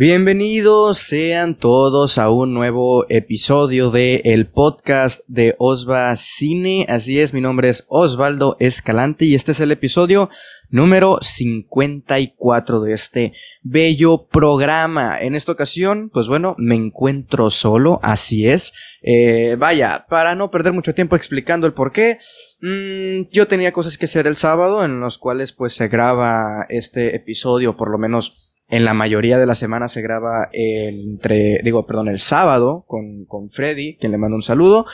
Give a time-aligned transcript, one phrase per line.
[0.00, 6.86] Bienvenidos sean todos a un nuevo episodio de el podcast de Osva Cine.
[6.88, 10.30] Así es, mi nombre es Osvaldo Escalante y este es el episodio
[10.70, 13.32] número 54 de este
[13.62, 15.20] bello programa.
[15.20, 18.74] En esta ocasión, pues bueno, me encuentro solo, así es.
[19.02, 22.18] Eh, vaya, para no perder mucho tiempo explicando el por qué,
[22.60, 27.16] mmm, yo tenía cosas que hacer el sábado en los cuales pues se graba este
[27.16, 32.08] episodio, por lo menos en la mayoría de la semana se graba entre, digo, perdón,
[32.08, 34.86] el sábado con, con Freddy, quien le manda un saludo.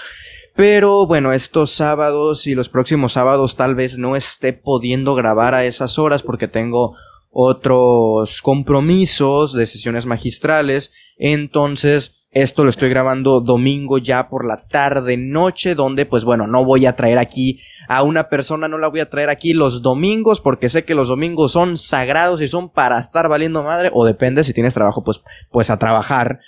[0.54, 5.64] Pero bueno, estos sábados y los próximos sábados tal vez no esté pudiendo grabar a
[5.64, 6.94] esas horas porque tengo
[7.30, 10.92] otros compromisos de sesiones magistrales.
[11.18, 16.64] Entonces, esto lo estoy grabando domingo ya por la tarde, noche, donde pues bueno, no
[16.64, 20.40] voy a traer aquí a una persona, no la voy a traer aquí los domingos
[20.40, 24.42] porque sé que los domingos son sagrados y son para estar valiendo madre o depende
[24.42, 26.40] si tienes trabajo pues pues a trabajar.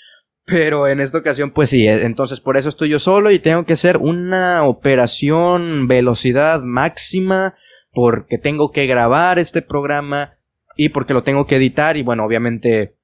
[0.44, 3.64] Pero en esta ocasión pues sí, eh, entonces por eso estoy yo solo y tengo
[3.64, 7.54] que hacer una operación velocidad máxima
[7.92, 10.34] porque tengo que grabar este programa
[10.76, 12.96] y porque lo tengo que editar y bueno, obviamente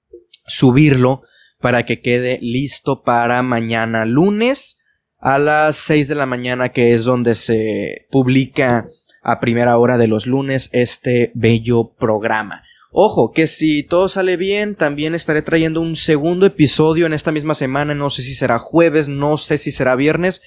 [0.46, 1.22] subirlo
[1.62, 4.84] para que quede listo para mañana lunes
[5.18, 8.88] a las 6 de la mañana que es donde se publica
[9.22, 12.62] a primera hora de los lunes este bello programa.
[12.90, 17.54] Ojo, que si todo sale bien, también estaré trayendo un segundo episodio en esta misma
[17.54, 20.42] semana, no sé si será jueves, no sé si será viernes,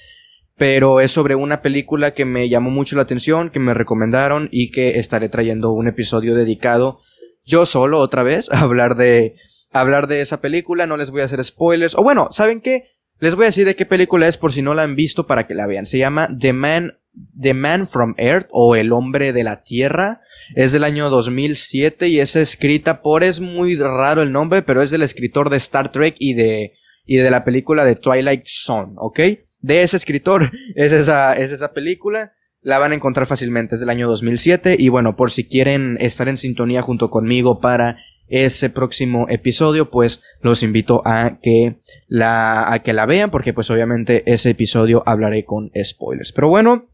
[0.56, 4.70] pero es sobre una película que me llamó mucho la atención, que me recomendaron y
[4.70, 7.00] que estaré trayendo un episodio dedicado
[7.46, 9.36] yo solo otra vez a hablar de
[9.80, 11.94] hablar de esa película, no les voy a hacer spoilers.
[11.94, 12.84] O bueno, ¿saben qué?
[13.18, 15.46] Les voy a decir de qué película es por si no la han visto para
[15.46, 15.86] que la vean.
[15.86, 16.98] Se llama The Man,
[17.40, 20.20] The Man from Earth o El Hombre de la Tierra.
[20.54, 24.90] Es del año 2007 y es escrita por, es muy raro el nombre, pero es
[24.90, 26.74] del escritor de Star Trek y de,
[27.06, 29.20] y de la película de Twilight Zone, ¿ok?
[29.60, 32.32] De ese escritor es esa, es esa película.
[32.60, 36.28] La van a encontrar fácilmente, es del año 2007 y bueno, por si quieren estar
[36.28, 37.96] en sintonía junto conmigo para
[38.28, 41.76] ese próximo episodio, pues los invito a que
[42.08, 46.32] la, a que la vean, porque pues obviamente ese episodio hablaré con spoilers.
[46.32, 46.88] Pero bueno,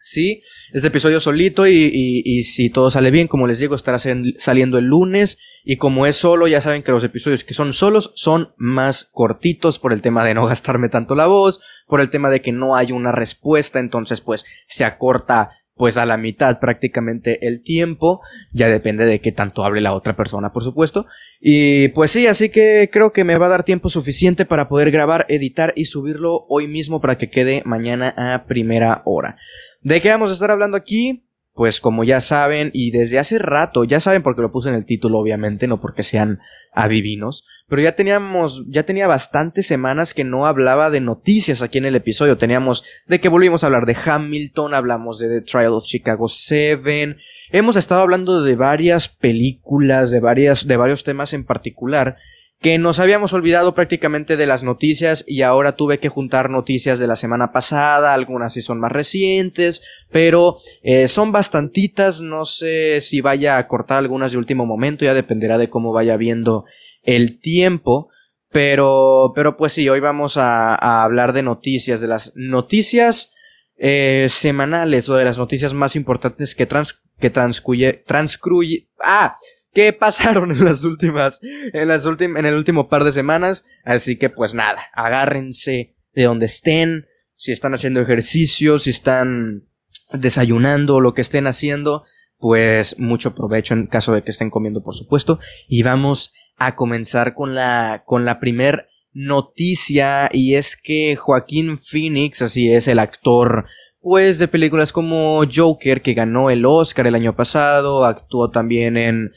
[0.00, 1.90] sí, este episodio solito y,
[2.24, 5.38] y, si todo sale bien, como les digo, estará saliendo el lunes.
[5.64, 9.78] Y como es solo, ya saben que los episodios que son solos son más cortitos
[9.78, 12.74] por el tema de no gastarme tanto la voz, por el tema de que no
[12.74, 18.20] hay una respuesta, entonces pues se acorta pues a la mitad prácticamente el tiempo,
[18.52, 21.06] ya depende de qué tanto hable la otra persona, por supuesto.
[21.40, 24.90] Y pues sí, así que creo que me va a dar tiempo suficiente para poder
[24.90, 29.36] grabar, editar y subirlo hoy mismo para que quede mañana a primera hora.
[29.80, 31.24] ¿De qué vamos a estar hablando aquí?
[31.54, 34.86] Pues como ya saben, y desde hace rato, ya saben porque lo puse en el
[34.86, 36.40] título, obviamente, no porque sean
[36.72, 41.84] adivinos, pero ya teníamos, ya tenía bastantes semanas que no hablaba de noticias aquí en
[41.84, 42.38] el episodio.
[42.38, 47.16] Teníamos de que volvimos a hablar de Hamilton, hablamos de The Trial of Chicago 7,
[47.50, 52.16] hemos estado hablando de varias películas, de varias, de varios temas en particular,
[52.62, 57.08] que nos habíamos olvidado prácticamente de las noticias y ahora tuve que juntar noticias de
[57.08, 63.20] la semana pasada, algunas sí son más recientes, pero eh, son bastantitas, no sé si
[63.20, 66.64] vaya a cortar algunas de último momento, ya dependerá de cómo vaya viendo
[67.02, 68.10] el tiempo,
[68.52, 73.34] pero, pero pues sí, hoy vamos a, hablar de noticias, de las noticias
[73.76, 79.36] eh, semanales o de las noticias más importantes que trans, que transcuye, transcruye, ah,
[79.72, 83.64] ¿Qué pasaron en las últimas, en las en el último par de semanas.
[83.84, 87.06] Así que pues nada, agárrense de donde estén,
[87.36, 89.68] si están haciendo ejercicio, si están
[90.12, 92.04] desayunando, lo que estén haciendo,
[92.38, 95.38] pues mucho provecho en caso de que estén comiendo, por supuesto.
[95.68, 102.42] Y vamos a comenzar con la, con la primer noticia y es que Joaquín Phoenix,
[102.42, 103.66] así es el actor
[104.02, 109.32] pues de películas como Joker, que ganó el Oscar el año pasado, actuó también en,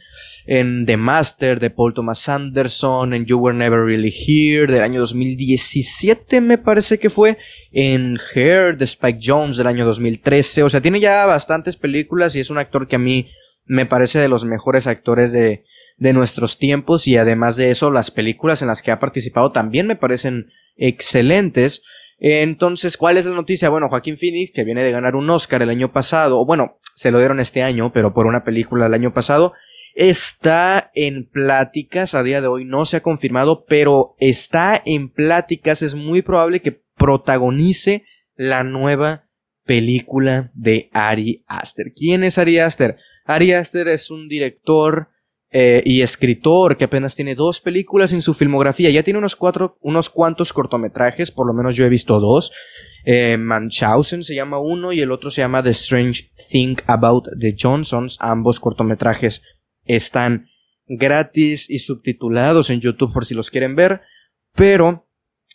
[0.47, 4.99] en The Master de Paul Thomas Anderson, en You Were Never Really Here del año
[5.01, 7.37] 2017 me parece que fue,
[7.71, 12.39] en Hair de Spike Jones del año 2013, o sea, tiene ya bastantes películas y
[12.39, 13.27] es un actor que a mí
[13.65, 15.63] me parece de los mejores actores de,
[15.97, 19.85] de nuestros tiempos y además de eso las películas en las que ha participado también
[19.85, 21.83] me parecen excelentes.
[22.17, 23.69] Entonces, ¿cuál es la noticia?
[23.69, 27.11] Bueno, Joaquín Phoenix, que viene de ganar un Oscar el año pasado, o bueno, se
[27.11, 29.53] lo dieron este año, pero por una película del año pasado,
[29.95, 35.81] está en pláticas, a día de hoy no se ha confirmado, pero está en pláticas,
[35.81, 38.03] es muy probable que protagonice
[38.35, 39.29] la nueva
[39.65, 41.93] película de Ari Aster.
[41.95, 42.97] ¿Quién es Ari Aster?
[43.25, 45.09] Ari Aster es un director
[45.57, 48.89] eh, y escritor que apenas tiene dos películas en su filmografía.
[48.89, 52.51] Ya tiene unos, cuatro, unos cuantos cortometrajes, por lo menos yo he visto dos.
[53.05, 53.37] Eh,
[53.69, 58.17] se llama uno y el otro se llama The Strange Thing About the Johnsons.
[58.19, 59.43] Ambos cortometrajes
[59.85, 60.47] están
[60.87, 64.01] gratis y subtitulados en YouTube por si los quieren ver.
[64.57, 65.07] Pero,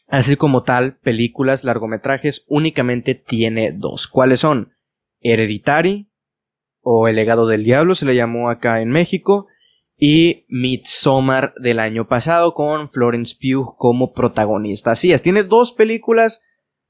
[0.08, 4.08] así como tal, películas, largometrajes, únicamente tiene dos.
[4.08, 4.72] ¿Cuáles son?
[5.20, 6.10] Hereditary,
[6.80, 9.48] o El legado del diablo se le llamó acá en México,
[10.00, 14.92] y Midsommar del año pasado con Florence Pugh como protagonista.
[14.92, 16.42] Así es, tiene dos películas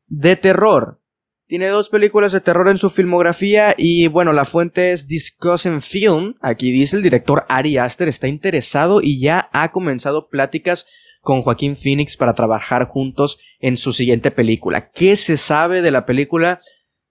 [0.06, 1.00] de terror.
[1.48, 6.36] Tiene dos películas de terror en su filmografía y bueno, la fuente es Discussing Film.
[6.40, 10.86] Aquí dice el director Ari Aster está interesado y ya ha comenzado pláticas
[11.20, 14.90] con Joaquín Phoenix para trabajar juntos en su siguiente película.
[14.92, 16.60] ¿Qué se sabe de la película?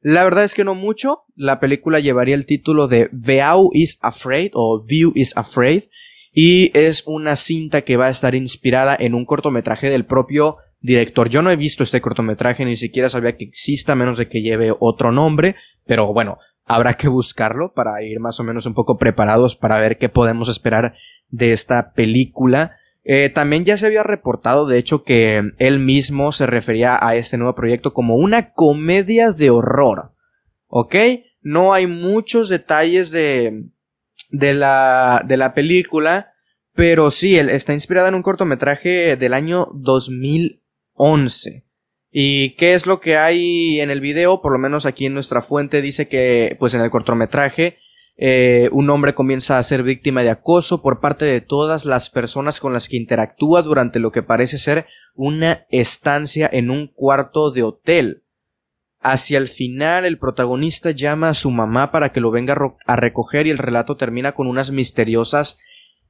[0.01, 1.25] La verdad es que no mucho.
[1.35, 5.83] La película llevaría el título de Veau is Afraid o View is Afraid
[6.33, 11.29] y es una cinta que va a estar inspirada en un cortometraje del propio director.
[11.29, 14.73] Yo no he visto este cortometraje, ni siquiera sabía que exista, menos de que lleve
[14.79, 15.55] otro nombre,
[15.85, 19.97] pero bueno, habrá que buscarlo para ir más o menos un poco preparados para ver
[19.97, 20.93] qué podemos esperar
[21.29, 22.77] de esta película.
[23.11, 27.39] Eh, también ya se había reportado, de hecho, que él mismo se refería a este
[27.39, 30.13] nuevo proyecto como una comedia de horror.
[30.67, 30.95] ¿Ok?
[31.41, 33.63] No hay muchos detalles de,
[34.29, 36.33] de, la, de la película,
[36.75, 41.65] pero sí, él está inspirada en un cortometraje del año 2011.
[42.11, 44.39] ¿Y qué es lo que hay en el video?
[44.39, 47.79] Por lo menos aquí en nuestra fuente dice que, pues en el cortometraje,
[48.21, 52.59] eh, un hombre comienza a ser víctima de acoso por parte de todas las personas
[52.59, 57.63] con las que interactúa durante lo que parece ser una estancia en un cuarto de
[57.63, 58.25] hotel.
[58.99, 63.47] Hacia el final el protagonista llama a su mamá para que lo venga a recoger
[63.47, 65.61] y el relato termina con unas misteriosas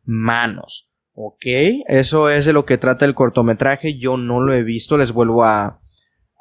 [0.03, 0.89] manos.
[1.13, 1.45] Ok,
[1.87, 3.99] eso es de lo que trata el cortometraje.
[3.99, 5.79] Yo no lo he visto, les vuelvo a,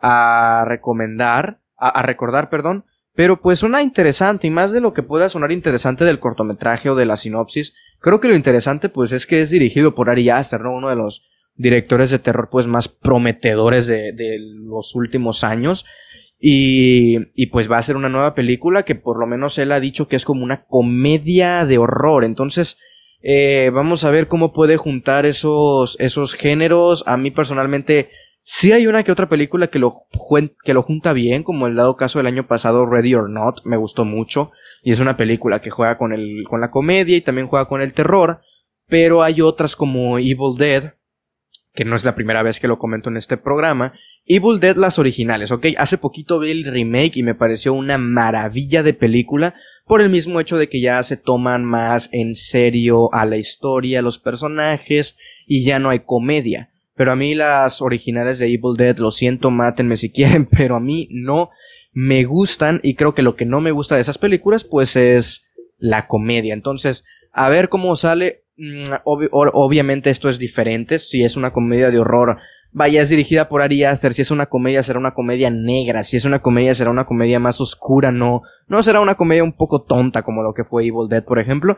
[0.01, 2.87] a recomendar, a recordar, perdón.
[3.19, 6.95] Pero pues suena interesante y más de lo que pueda sonar interesante del cortometraje o
[6.95, 10.61] de la sinopsis, creo que lo interesante pues es que es dirigido por Ari Aster,
[10.61, 10.73] ¿no?
[10.73, 11.27] Uno de los
[11.57, 15.85] directores de terror pues más prometedores de, los últimos años.
[16.39, 19.81] Y, y, pues va a ser una nueva película que por lo menos él ha
[19.81, 22.23] dicho que es como una comedia de horror.
[22.23, 22.79] Entonces,
[23.21, 27.03] eh, vamos a ver cómo puede juntar esos, esos géneros.
[27.09, 28.11] A mí personalmente
[28.51, 29.93] Sí hay una que otra película que lo,
[30.65, 33.77] que lo junta bien, como el dado caso del año pasado Ready or Not, me
[33.77, 34.53] gustó mucho,
[34.83, 37.83] y es una película que juega con, el, con la comedia y también juega con
[37.83, 38.41] el terror,
[38.87, 40.95] pero hay otras como Evil Dead,
[41.75, 43.93] que no es la primera vez que lo comento en este programa,
[44.25, 45.67] Evil Dead las originales, ¿ok?
[45.77, 49.53] Hace poquito vi el remake y me pareció una maravilla de película
[49.85, 53.99] por el mismo hecho de que ya se toman más en serio a la historia,
[53.99, 56.71] a los personajes y ya no hay comedia.
[56.99, 60.81] Pero a mí las originales de Evil Dead, lo siento, mátenme si quieren, pero a
[60.81, 61.51] mí no
[61.93, 65.51] me gustan y creo que lo que no me gusta de esas películas pues es
[65.79, 66.53] la comedia.
[66.53, 68.45] Entonces, a ver cómo sale.
[68.57, 70.99] Mm, obviamente esto es diferente.
[70.99, 72.39] Si es una comedia de horror,
[72.73, 74.13] vaya, es dirigida por Ari Aster.
[74.13, 76.03] Si es una comedia, será una comedia negra.
[76.03, 78.11] Si es una comedia, será una comedia más oscura.
[78.11, 81.39] No, no será una comedia un poco tonta como lo que fue Evil Dead, por
[81.39, 81.77] ejemplo.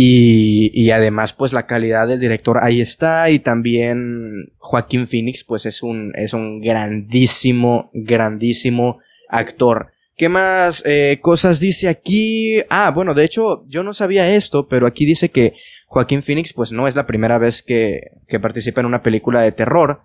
[0.00, 3.30] Y, y, además, pues la calidad del director ahí está.
[3.30, 9.88] Y también Joaquín Phoenix, pues es un, es un grandísimo, grandísimo actor.
[10.16, 12.62] ¿Qué más eh, cosas dice aquí?
[12.70, 15.54] Ah, bueno, de hecho, yo no sabía esto, pero aquí dice que
[15.88, 19.50] Joaquín Phoenix, pues no es la primera vez que, que participa en una película de
[19.50, 20.02] terror.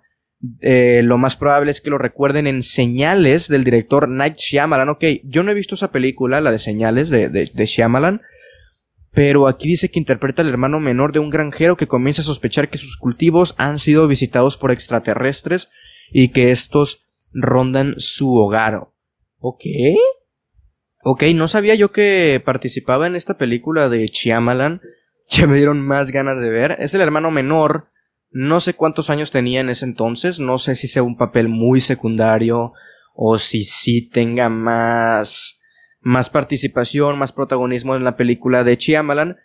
[0.60, 4.88] Eh, lo más probable es que lo recuerden en Señales del director Night Shyamalan.
[4.88, 8.20] Ok, yo no he visto esa película, la de Señales de, de, de Shyamalan.
[9.14, 12.68] Pero aquí dice que interpreta al hermano menor de un granjero que comienza a sospechar
[12.68, 15.70] que sus cultivos han sido visitados por extraterrestres
[16.10, 18.88] y que estos rondan su hogar.
[19.38, 19.64] ¿Ok?
[21.04, 24.80] Ok, no sabía yo que participaba en esta película de Chiamalan.
[25.26, 26.76] Ya me dieron más ganas de ver.
[26.78, 27.88] Es el hermano menor.
[28.30, 30.38] No sé cuántos años tenía en ese entonces.
[30.38, 32.74] No sé si sea un papel muy secundario
[33.14, 35.62] o si sí tenga más
[36.04, 39.38] más participación, más protagonismo en la película de Chiamalan.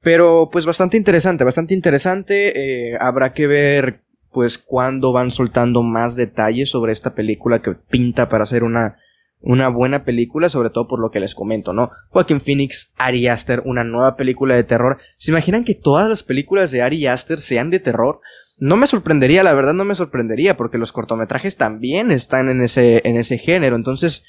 [0.00, 2.90] Pero pues bastante interesante, bastante interesante.
[2.90, 4.00] Eh, habrá que ver
[4.32, 8.98] pues cuándo van soltando más detalles sobre esta película que pinta para ser una,
[9.40, 11.90] una buena película, sobre todo por lo que les comento, ¿no?
[12.10, 14.98] Joaquin Phoenix, Ari Aster, una nueva película de terror.
[15.16, 18.20] ¿Se imaginan que todas las películas de Ari Aster sean de terror?
[18.58, 23.02] No me sorprendería, la verdad no me sorprendería, porque los cortometrajes también están en ese,
[23.04, 23.76] en ese género.
[23.76, 24.24] Entonces,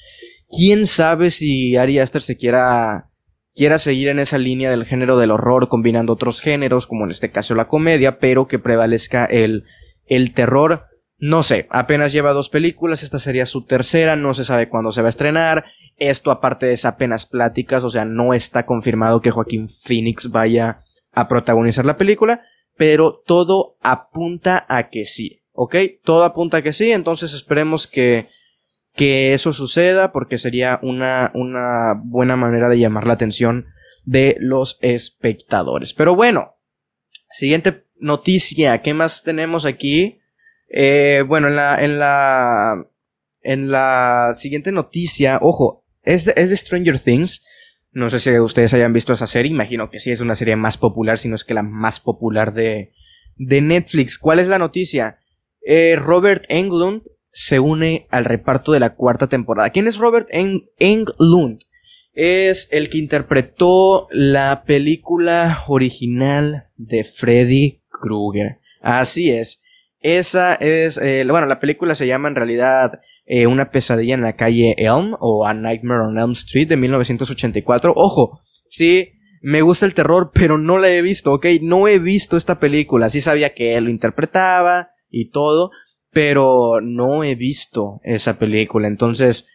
[0.48, 3.08] quién sabe si Ari Aster se quiera
[3.58, 7.32] quiera seguir en esa línea del género del horror combinando otros géneros, como en este
[7.32, 9.64] caso la comedia, pero que prevalezca el,
[10.06, 10.84] el terror.
[11.18, 15.02] No sé, apenas lleva dos películas, esta sería su tercera, no se sabe cuándo se
[15.02, 15.64] va a estrenar.
[15.96, 21.26] Esto aparte es apenas pláticas, o sea, no está confirmado que Joaquín Phoenix vaya a
[21.26, 22.40] protagonizar la película,
[22.76, 25.74] pero todo apunta a que sí, ¿ok?
[26.04, 28.28] Todo apunta a que sí, entonces esperemos que,
[28.98, 33.66] que eso suceda porque sería una, una buena manera de llamar la atención
[34.04, 35.94] de los espectadores.
[35.94, 36.56] Pero bueno,
[37.30, 40.18] siguiente noticia, ¿qué más tenemos aquí?
[40.68, 42.88] Eh, bueno, en la, en la,
[43.42, 47.44] en la siguiente noticia, ojo, es de, es de Stranger Things.
[47.92, 50.76] No sé si ustedes hayan visto esa serie, imagino que sí es una serie más
[50.76, 52.94] popular, si no es que la más popular de,
[53.36, 54.18] de Netflix.
[54.18, 55.20] ¿Cuál es la noticia?
[55.64, 57.02] Eh, Robert Englund
[57.38, 59.70] se une al reparto de la cuarta temporada.
[59.70, 61.60] ¿Quién es Robert Englund?
[62.12, 68.58] Es el que interpretó la película original de Freddy Krueger.
[68.82, 69.62] Así es.
[70.00, 74.34] Esa es, eh, bueno, la película se llama en realidad eh, Una pesadilla en la
[74.34, 77.92] calle Elm o A Nightmare on Elm Street de 1984.
[77.94, 81.46] Ojo, sí, me gusta el terror, pero no la he visto, ¿ok?
[81.62, 83.10] No he visto esta película.
[83.10, 85.70] Sí sabía que él lo interpretaba y todo,
[86.10, 88.88] pero no he visto esa película.
[88.88, 89.48] Entonces,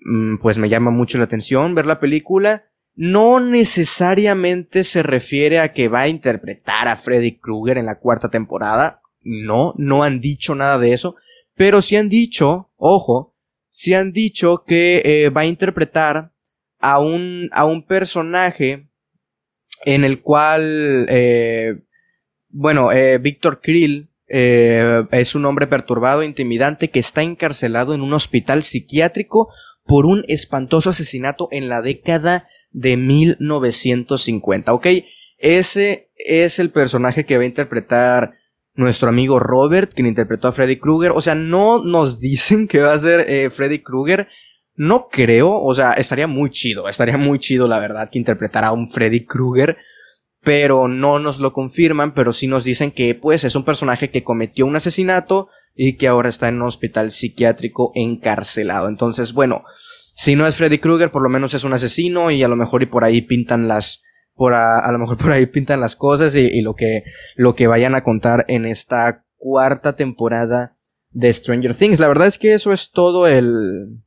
[0.00, 2.64] mm, pues me llama mucho la atención ver la película.
[2.94, 8.30] No necesariamente se refiere a que va a interpretar a Freddy Krueger en la cuarta
[8.30, 9.02] temporada.
[9.20, 11.16] No, no han dicho nada de eso.
[11.54, 13.34] Pero sí han dicho, ojo,
[13.68, 16.32] sí han dicho que eh, va a interpretar
[16.78, 18.88] a un, a un personaje
[19.84, 21.82] en el cual, eh,
[22.48, 28.62] bueno, eh, Víctor Krill es un hombre perturbado, intimidante, que está encarcelado en un hospital
[28.62, 29.48] psiquiátrico
[29.84, 34.86] por un espantoso asesinato en la década de 1950, ¿ok?
[35.38, 38.32] Ese es el personaje que va a interpretar
[38.74, 41.12] nuestro amigo Robert, quien interpretó a Freddy Krueger.
[41.14, 44.28] O sea, no nos dicen que va a ser eh, Freddy Krueger.
[44.74, 48.72] No creo, o sea, estaría muy chido, estaría muy chido la verdad que interpretara a
[48.72, 49.78] un Freddy Krueger,
[50.46, 54.22] pero no nos lo confirman, pero sí nos dicen que pues es un personaje que
[54.22, 58.88] cometió un asesinato y que ahora está en un hospital psiquiátrico encarcelado.
[58.88, 59.64] Entonces, bueno,
[60.14, 62.84] si no es Freddy Krueger, por lo menos es un asesino y a lo mejor
[62.84, 64.04] y por ahí pintan las
[64.38, 67.02] a, lo mejor por ahí pintan las cosas y, lo que
[67.34, 70.76] lo que vayan a contar en esta cuarta temporada
[71.10, 71.98] de Stranger Things.
[71.98, 73.98] La verdad es que eso es todo el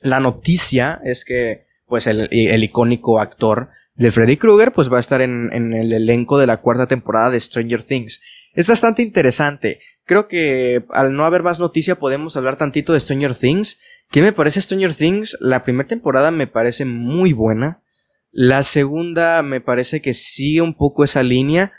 [0.00, 3.70] la noticia es que pues el, el icónico actor
[4.02, 7.38] de Freddy Krueger pues va a estar en, el elenco de la cuarta temporada de
[7.38, 8.20] Stranger Things.
[8.52, 9.78] Es bastante interesante.
[10.04, 13.78] Creo que al no haber más noticia podemos hablar tantito de Stranger Things.
[14.10, 15.38] ¿Qué me parece Stranger Things?
[15.40, 17.82] La primera temporada me parece muy buena.
[18.30, 21.72] La segunda me parece que sigue un poco esa línea.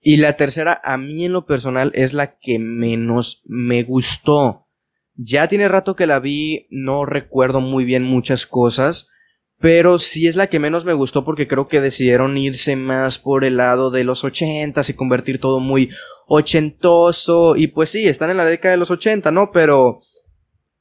[0.00, 4.66] Y la tercera, a mí en lo personal, es la que menos me gustó.
[5.14, 9.10] Ya tiene rato que la vi, no recuerdo muy bien muchas cosas,
[9.60, 13.44] pero sí es la que menos me gustó porque creo que decidieron irse más por
[13.44, 15.90] el lado de los ochentas y convertir todo muy
[16.26, 17.56] ochentoso.
[17.56, 19.50] Y pues sí, están en la década de los ochenta, ¿no?
[19.52, 20.00] Pero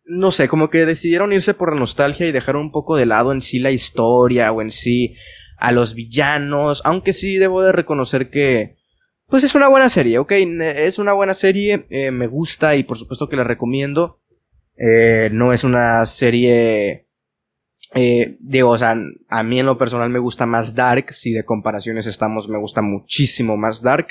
[0.06, 3.32] no sé, como que decidieron irse por la nostalgia y dejar un poco de lado
[3.32, 5.16] en sí la historia o en sí
[5.58, 8.78] a los villanos, aunque sí debo de reconocer que
[9.28, 12.98] pues es una buena serie, ok, es una buena serie, eh, me gusta y por
[12.98, 14.22] supuesto que la recomiendo.
[14.78, 17.07] Eh, no es una serie,
[17.94, 18.96] eh, digo, o sea,
[19.30, 22.82] a mí en lo personal me gusta más Dark, si de comparaciones estamos, me gusta
[22.82, 24.08] muchísimo más Dark,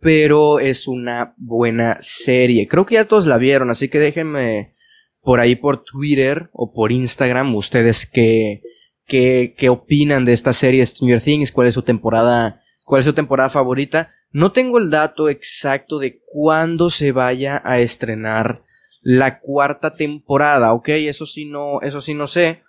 [0.00, 2.68] pero es una buena serie.
[2.68, 4.74] Creo que ya todos la vieron, así que déjenme
[5.20, 8.62] por ahí por Twitter o por Instagram ustedes qué,
[9.06, 13.12] qué, qué opinan de esta serie Stranger Things, cuál es su temporada, cuál es su
[13.12, 14.10] temporada favorita.
[14.30, 18.62] No tengo el dato exacto de cuándo se vaya a estrenar
[19.00, 20.88] la cuarta temporada, ¿ok?
[20.88, 22.62] Eso sí no, eso sí no sé.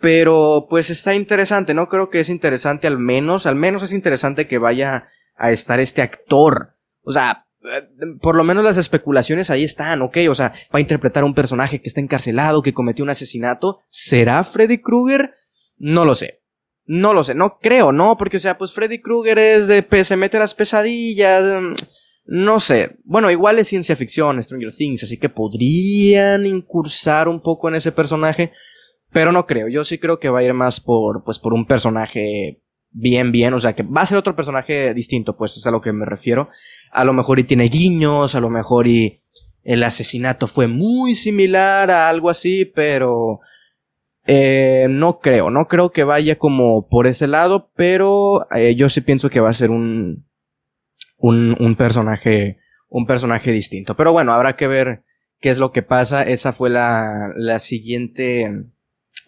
[0.00, 1.88] Pero pues está interesante, ¿no?
[1.88, 6.02] Creo que es interesante al menos, al menos es interesante que vaya a estar este
[6.02, 6.76] actor.
[7.02, 7.88] O sea, eh,
[8.20, 10.18] por lo menos las especulaciones ahí están, ¿ok?
[10.30, 13.80] O sea, va a interpretar a un personaje que está encarcelado, que cometió un asesinato.
[13.90, 15.32] ¿Será Freddy Krueger?
[15.76, 16.40] No lo sé.
[16.86, 18.16] No lo sé, no creo, ¿no?
[18.16, 19.86] Porque, o sea, pues Freddy Krueger es de...
[20.02, 21.62] se mete las pesadillas.
[21.62, 21.74] Mm,
[22.24, 22.96] no sé.
[23.04, 27.92] Bueno, igual es ciencia ficción, Stranger Things, así que podrían incursar un poco en ese
[27.92, 28.52] personaje.
[29.12, 29.68] Pero no creo.
[29.68, 33.54] Yo sí creo que va a ir más por, pues, por un personaje bien, bien,
[33.54, 36.06] o sea, que va a ser otro personaje distinto, pues es a lo que me
[36.06, 36.48] refiero.
[36.92, 39.20] A lo mejor y tiene guiños, a lo mejor y
[39.62, 43.40] el asesinato fue muy similar a algo así, pero
[44.26, 49.00] Eh, no creo, no creo que vaya como por ese lado, pero eh, yo sí
[49.00, 50.26] pienso que va a ser un,
[51.16, 53.96] un, un personaje, un personaje distinto.
[53.96, 55.02] Pero bueno, habrá que ver
[55.40, 56.22] qué es lo que pasa.
[56.22, 58.66] Esa fue la, la siguiente,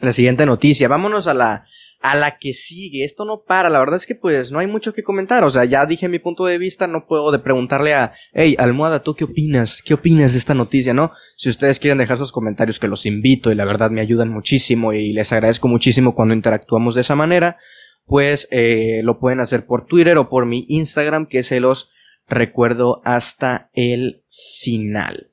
[0.01, 0.89] la siguiente noticia.
[0.89, 1.67] Vámonos a la,
[2.03, 3.05] a la que sigue.
[3.05, 5.45] Esto no para, la verdad es que pues no hay mucho que comentar.
[5.45, 9.03] O sea, ya dije mi punto de vista, no puedo de preguntarle a, hey, almohada,
[9.03, 9.81] ¿tú qué opinas?
[9.83, 11.13] ¿Qué opinas de esta noticia, no?
[11.37, 14.93] Si ustedes quieren dejar sus comentarios, que los invito y la verdad me ayudan muchísimo
[14.93, 17.57] y les agradezco muchísimo cuando interactuamos de esa manera,
[18.05, 21.91] pues eh, lo pueden hacer por Twitter o por mi Instagram, que se los
[22.27, 24.25] recuerdo hasta el
[24.63, 25.32] final.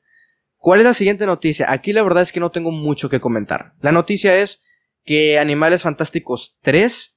[0.59, 1.71] ¿Cuál es la siguiente noticia?
[1.71, 3.73] Aquí la verdad es que no tengo mucho que comentar.
[3.81, 4.63] La noticia es
[5.03, 7.15] que Animales Fantásticos 3...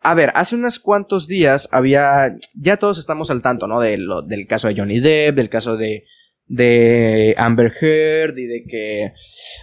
[0.00, 2.36] A ver, hace unos cuantos días había...
[2.54, 3.80] Ya todos estamos al tanto, ¿no?
[3.80, 6.04] De del caso de Johnny Depp, del caso de
[6.48, 9.12] de Amber Heard y de que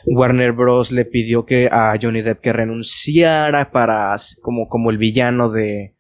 [0.06, 0.92] Warner Bros.
[0.92, 5.96] le pidió que a Johnny Depp que renunciara para como, como el villano de,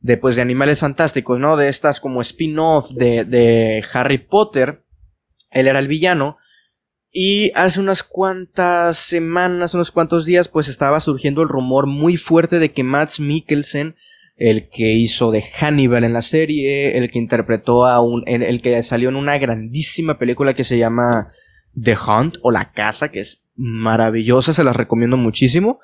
[0.00, 1.56] de pues de Animales Fantásticos, ¿no?
[1.56, 4.84] De estas como spin-off de, de Harry Potter.
[5.50, 6.36] Él era el villano.
[7.10, 12.58] Y hace unas cuantas semanas, unos cuantos días, pues estaba surgiendo el rumor muy fuerte
[12.58, 13.96] de que Matt Mikkelsen,
[14.36, 18.82] el que hizo de Hannibal en la serie, el que interpretó a un, el que
[18.82, 21.32] salió en una grandísima película que se llama
[21.82, 25.80] The Hunt o La Casa, que es maravillosa, se las recomiendo muchísimo.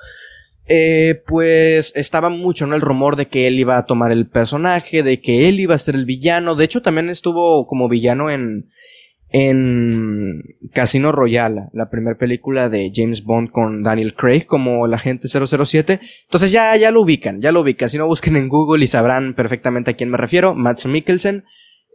[0.66, 2.74] Eh, pues estaba mucho, ¿no?
[2.74, 5.78] El rumor de que él iba a tomar el personaje, de que él iba a
[5.78, 6.54] ser el villano.
[6.54, 8.70] De hecho, también estuvo como villano en,
[9.36, 15.26] en Casino Royale, la primera película de James Bond con Daniel Craig como el agente
[15.26, 15.98] 007.
[16.26, 17.88] Entonces ya, ya lo ubican, ya lo ubican.
[17.88, 21.42] Si no busquen en Google y sabrán perfectamente a quién me refiero, Matt Mikkelsen.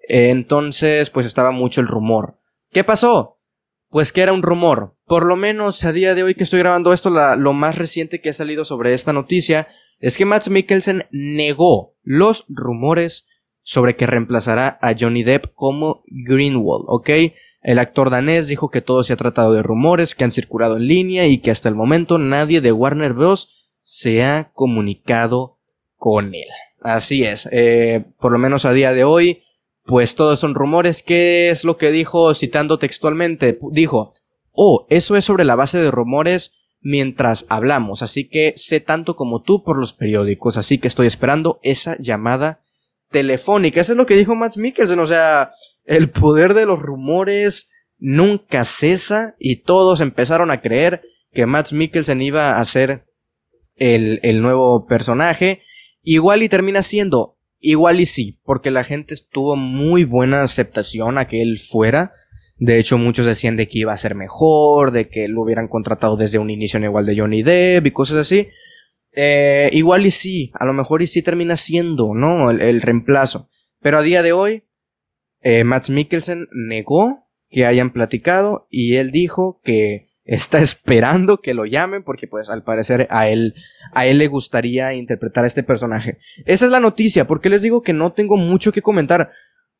[0.09, 2.41] Entonces, pues estaba mucho el rumor.
[2.73, 3.39] ¿Qué pasó?
[3.87, 4.97] Pues que era un rumor.
[5.05, 8.31] Por lo menos a día de hoy que estoy grabando esto, lo más reciente que
[8.31, 9.69] ha salido sobre esta noticia
[9.99, 13.28] es que Matt Mikkelsen negó los rumores
[13.69, 17.09] sobre que reemplazará a Johnny Depp como Greenwald, ¿ok?
[17.61, 20.87] El actor danés dijo que todo se ha tratado de rumores que han circulado en
[20.87, 23.69] línea y que hasta el momento nadie de Warner Bros.
[23.83, 25.59] se ha comunicado
[25.97, 26.47] con él.
[26.81, 29.43] Así es, eh, por lo menos a día de hoy,
[29.85, 31.03] pues todos son rumores.
[31.03, 33.59] ¿Qué es lo que dijo citando textualmente?
[33.71, 34.13] Dijo,
[34.51, 39.43] oh, eso es sobre la base de rumores mientras hablamos, así que sé tanto como
[39.43, 42.63] tú por los periódicos, así que estoy esperando esa llamada
[43.09, 43.81] telefónica.
[43.81, 44.99] Eso es lo que dijo Matt Mikkelsen.
[44.99, 45.51] O sea,
[45.85, 52.21] el poder de los rumores nunca cesa y todos empezaron a creer que Matt Mikkelsen
[52.21, 53.05] iba a ser
[53.75, 55.63] el, el nuevo personaje.
[56.01, 61.27] Igual y termina siendo, igual y sí, porque la gente tuvo muy buena aceptación a
[61.27, 62.13] que él fuera.
[62.57, 66.17] De hecho, muchos decían de que iba a ser mejor, de que lo hubieran contratado
[66.17, 68.49] desde un inicio en igual de Johnny Depp y cosas así.
[69.21, 72.51] Eh, igual y sí, a lo mejor y sí termina siendo, ¿no?
[72.51, 73.49] El, reemplazo.
[73.81, 74.63] Pero a día de hoy,
[75.41, 81.65] eh, Matt Mikkelsen negó que hayan platicado y él dijo que está esperando que lo
[81.65, 83.55] llamen porque pues al parecer a él
[83.91, 86.19] a él le gustaría interpretar a este personaje.
[86.45, 89.31] Esa es la noticia, porque les digo que no tengo mucho que comentar.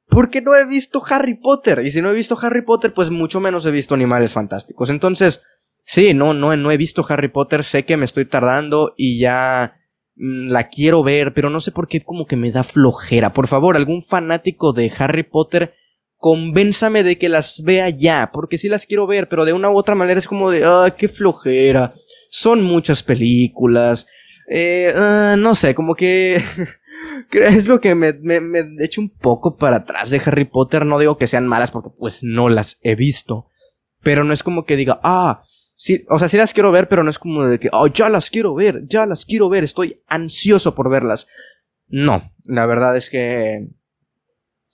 [0.10, 1.86] Porque no he visto Harry Potter.
[1.86, 4.90] Y si no he visto Harry Potter, pues mucho menos he visto Animales Fantásticos.
[4.90, 5.46] Entonces,
[5.84, 9.76] Sí, no, no, no he visto Harry Potter, sé que me estoy tardando y ya
[10.16, 13.34] mm, la quiero ver, pero no sé por qué como que me da flojera.
[13.34, 15.74] Por favor, algún fanático de Harry Potter,
[16.18, 19.78] convénzame de que las vea ya, porque sí las quiero ver, pero de una u
[19.78, 21.94] otra manera es como de, ah, qué flojera.
[22.30, 24.06] Son muchas películas.
[24.52, 26.42] Eh, ah, no sé, como que
[27.32, 30.86] es lo que me, me, me echo un poco para atrás de Harry Potter.
[30.86, 33.48] No digo que sean malas porque pues no las he visto.
[34.02, 35.42] Pero no es como que diga, ah,
[36.10, 38.30] O sea, sí las quiero ver, pero no es como de que, oh, ya las
[38.30, 41.28] quiero ver, ya las quiero ver, estoy ansioso por verlas.
[41.88, 43.70] No, la verdad es que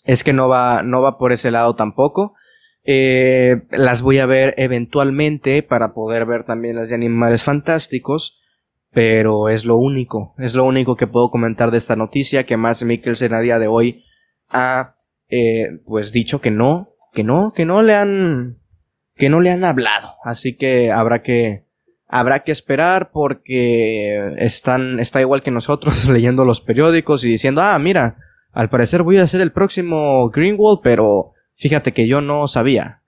[0.06, 2.34] es que no va, no va por ese lado tampoco.
[2.84, 8.40] Eh, las voy a ver eventualmente para poder ver también las de Animales Fantásticos,
[8.92, 12.84] pero es lo único, es lo único que puedo comentar de esta noticia que Max
[12.84, 14.04] Mikkelsen a día de hoy
[14.50, 14.96] ha,
[15.30, 18.60] eh, pues dicho que no, que no, que no le han,
[19.16, 20.16] que no le han hablado.
[20.24, 21.66] Así que habrá que,
[22.08, 27.78] habrá que esperar porque están, está igual que nosotros leyendo los periódicos y diciendo, ah,
[27.80, 28.18] mira,
[28.52, 33.02] al parecer voy a ser el próximo Greenwald, pero fíjate que yo no sabía.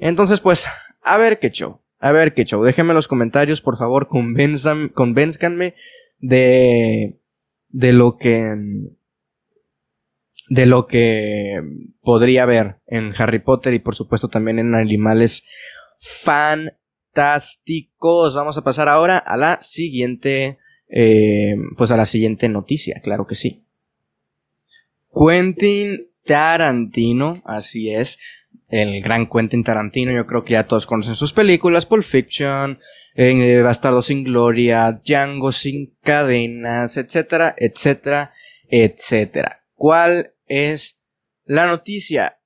[0.00, 0.66] Entonces, pues,
[1.02, 1.80] a ver qué show.
[1.98, 2.62] A ver qué show.
[2.62, 5.74] Déjenme en los comentarios, por favor, convenzan, convénzcanme
[6.18, 7.18] de,
[7.68, 8.54] de lo que,
[10.48, 11.60] de lo que
[12.02, 15.46] podría ver en Harry Potter y por supuesto también en Animales
[15.98, 16.86] Fantásticos.
[17.16, 18.34] fantásticos.
[18.34, 23.34] Vamos a pasar ahora a la siguiente, eh, pues a la siguiente noticia, claro que
[23.34, 23.64] sí.
[25.14, 28.18] Quentin Tarantino, así es,
[28.68, 32.78] el gran Quentin Tarantino, yo creo que ya todos conocen sus películas, Pulp Fiction,
[33.14, 38.32] eh, Bastardo sin Gloria, Django sin cadenas, etcétera, etcétera,
[38.68, 39.62] etcétera.
[39.74, 41.00] ¿Cuál es
[41.44, 42.38] la noticia?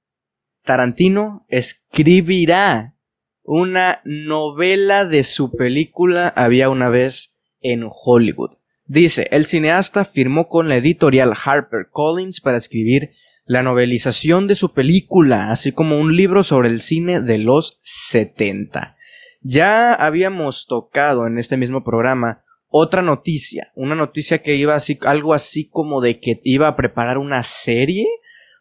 [0.62, 2.94] Tarantino escribirá
[3.42, 8.56] una novela de su película Había una vez en Hollywood.
[8.86, 13.10] Dice, el cineasta firmó con la editorial Harper Collins para escribir
[13.44, 18.96] la novelización de su película, así como un libro sobre el cine de los 70.
[19.42, 25.35] Ya habíamos tocado en este mismo programa otra noticia, una noticia que iba así, algo
[25.35, 28.06] así como de que iba a preparar una serie,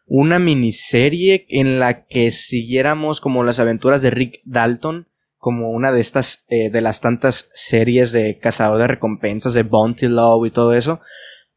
[0.06, 5.06] una miniserie en la que siguiéramos como las aventuras de Rick Dalton,
[5.38, 10.08] como una de estas, eh, de las tantas series de cazador de recompensas, de Bounty
[10.08, 11.00] Law y todo eso,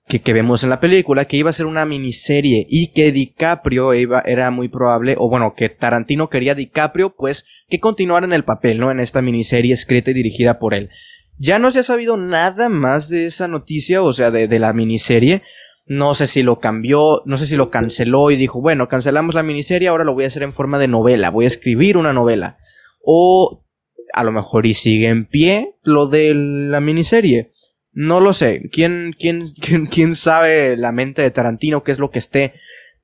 [0.07, 3.93] que, que, vemos en la película, que iba a ser una miniserie y que DiCaprio
[3.95, 8.43] iba, era muy probable, o bueno, que Tarantino quería DiCaprio, pues, que continuara en el
[8.43, 8.91] papel, ¿no?
[8.91, 10.89] En esta miniserie escrita y dirigida por él.
[11.37, 15.41] Ya no se ha sabido nada más de esa noticia, o sea, de, la miniserie.
[15.85, 19.43] No sé si lo cambió, no sé si lo canceló y dijo, bueno, cancelamos la
[19.43, 22.57] miniserie, ahora lo voy a hacer en forma de novela, voy a escribir una novela.
[23.03, 23.65] O
[24.13, 27.51] a lo mejor y sigue en pie lo de la miniserie.
[27.91, 28.69] No lo sé.
[28.71, 31.83] ¿Quién, quién, quién, quién sabe la mente de Tarantino?
[31.83, 32.53] ¿Qué es lo que esté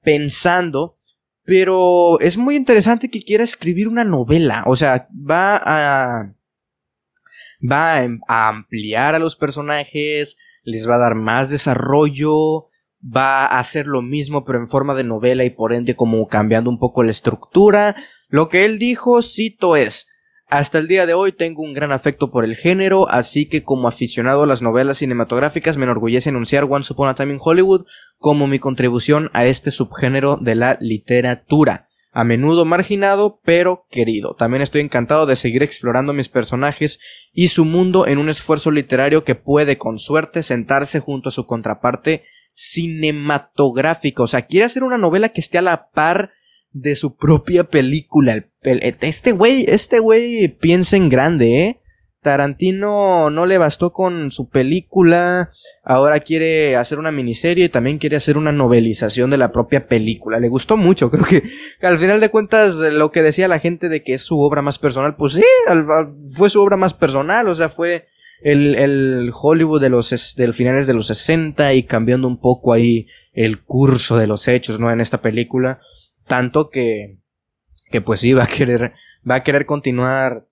[0.02, 0.98] pensando?
[1.44, 4.64] Pero es muy interesante que quiera escribir una novela.
[4.68, 6.34] O sea, va a.
[7.60, 10.38] Va a ampliar a los personajes.
[10.64, 12.66] Les va a dar más desarrollo.
[13.04, 16.70] Va a hacer lo mismo, pero en forma de novela y por ende como cambiando
[16.70, 17.96] un poco la estructura.
[18.28, 20.10] Lo que él dijo, cito es.
[20.50, 23.88] Hasta el día de hoy tengo un gran afecto por el género, así que como
[23.88, 27.86] aficionado a las novelas cinematográficas me enorgullece anunciar Once Upon a Time in Hollywood
[28.18, 31.89] como mi contribución a este subgénero de la literatura.
[32.12, 34.34] A menudo marginado, pero querido.
[34.34, 37.00] También estoy encantado de seguir explorando mis personajes
[37.32, 41.46] y su mundo en un esfuerzo literario que puede, con suerte, sentarse junto a su
[41.46, 44.24] contraparte cinematográfica.
[44.24, 46.32] O sea, quiere hacer una novela que esté a la par
[46.72, 48.46] de su propia película.
[48.62, 51.79] este güey, este güey piensa en grande, ¿eh?
[52.22, 55.52] Tarantino no le bastó con su película,
[55.84, 60.40] ahora quiere hacer una miniserie y también quiere hacer una novelización de la propia película.
[60.40, 61.44] Le gustó mucho, creo que
[61.82, 64.80] al final de cuentas lo que decía la gente de que es su obra más
[64.80, 65.44] personal, pues sí,
[66.32, 68.08] fue su obra más personal, o sea, fue
[68.42, 70.14] el, Hollywood de los
[70.54, 74.92] finales de los 60 y cambiando un poco ahí el curso de los hechos, ¿no?
[74.92, 75.80] En esta película.
[76.26, 77.18] Tanto que,
[77.92, 78.94] que pues sí, va a querer,
[79.30, 80.49] va a querer continuar,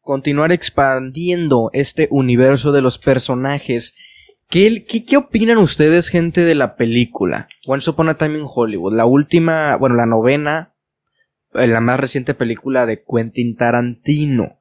[0.00, 3.94] continuar expandiendo este universo de los personajes.
[4.48, 7.48] ¿Qué, qué, qué opinan ustedes, gente, de la película?
[7.66, 10.74] Once Upon a Time in Hollywood, la última, bueno, la novena,
[11.54, 14.58] eh, la más reciente película de Quentin Tarantino.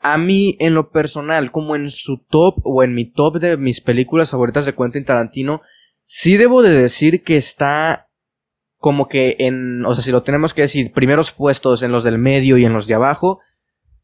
[0.00, 3.80] A mí, en lo personal, como en su top o en mi top de mis
[3.80, 5.60] películas favoritas de Quentin Tarantino,
[6.04, 8.08] sí debo de decir que está
[8.78, 12.18] como que en, o sea, si lo tenemos que decir, primeros puestos en los del
[12.18, 13.40] medio y en los de abajo,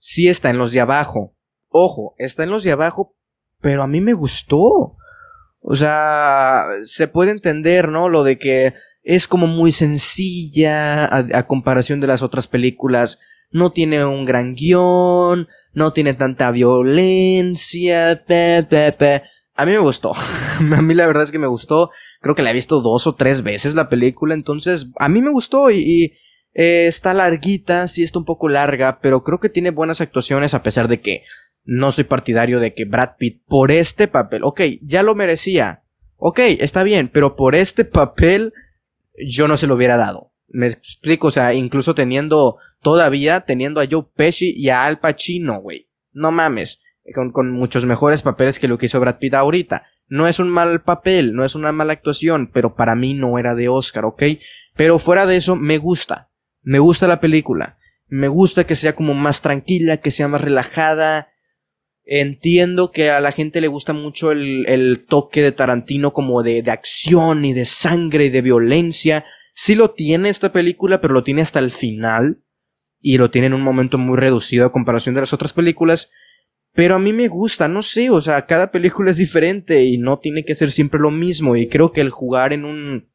[0.05, 1.35] sí está en los de abajo.
[1.71, 3.17] Ojo, está en los de abajo,
[3.63, 4.99] pero a mí me gustó.
[5.61, 8.11] O sea, se puede entender, ¿no?
[8.11, 13.19] Lo de que es como muy sencilla a, comparación de las otras películas.
[13.51, 19.23] No tiene un gran guion, no tiene tanta violencia, pe, pe, pe.
[19.55, 20.13] A mí me gustó.
[20.77, 21.89] a mí la verdad es que me gustó.
[22.21, 24.35] Creo que la he visto dos o tres veces la película.
[24.35, 26.13] Entonces, a mí me gustó y,
[26.55, 30.63] eh, está larguita, sí está un poco larga, pero creo que tiene buenas actuaciones a
[30.63, 31.25] pesar de que
[31.65, 35.83] no soy partidario de que Brad Pitt por este papel, ok, ya lo merecía.
[36.17, 38.53] Ok, está bien, pero por este papel
[39.27, 40.33] yo no se lo hubiera dado.
[40.49, 45.61] Me explico, o sea, incluso teniendo, todavía teniendo a Joe Pesci y a Al Pacino,
[45.61, 45.89] güey.
[46.13, 49.85] No mames con, muchos mejores papeles que lo que hizo Brad Pitt ahorita.
[50.07, 53.55] No es un mal papel, no es una mala actuación, pero para mí no era
[53.55, 54.23] de Oscar, ¿ok?
[54.77, 56.31] Pero fuera de eso, me gusta.
[56.65, 57.79] Me gusta la película.
[58.09, 61.29] Me gusta que sea como más tranquila, que sea más relajada.
[62.05, 66.63] Entiendo que a la gente le gusta mucho el, el toque de Tarantino como de,
[66.63, 69.25] de acción y de sangre y de violencia.
[69.55, 72.43] Sí lo tiene esta película, pero lo tiene hasta el final.
[73.01, 76.11] Y lo tiene en un momento muy reducido a comparación de las otras películas.
[76.73, 80.19] Pero a mí me gusta, no sé, o sea, cada película es diferente y no
[80.19, 81.55] tiene que ser siempre lo mismo.
[81.55, 83.11] Y creo que el jugar en un.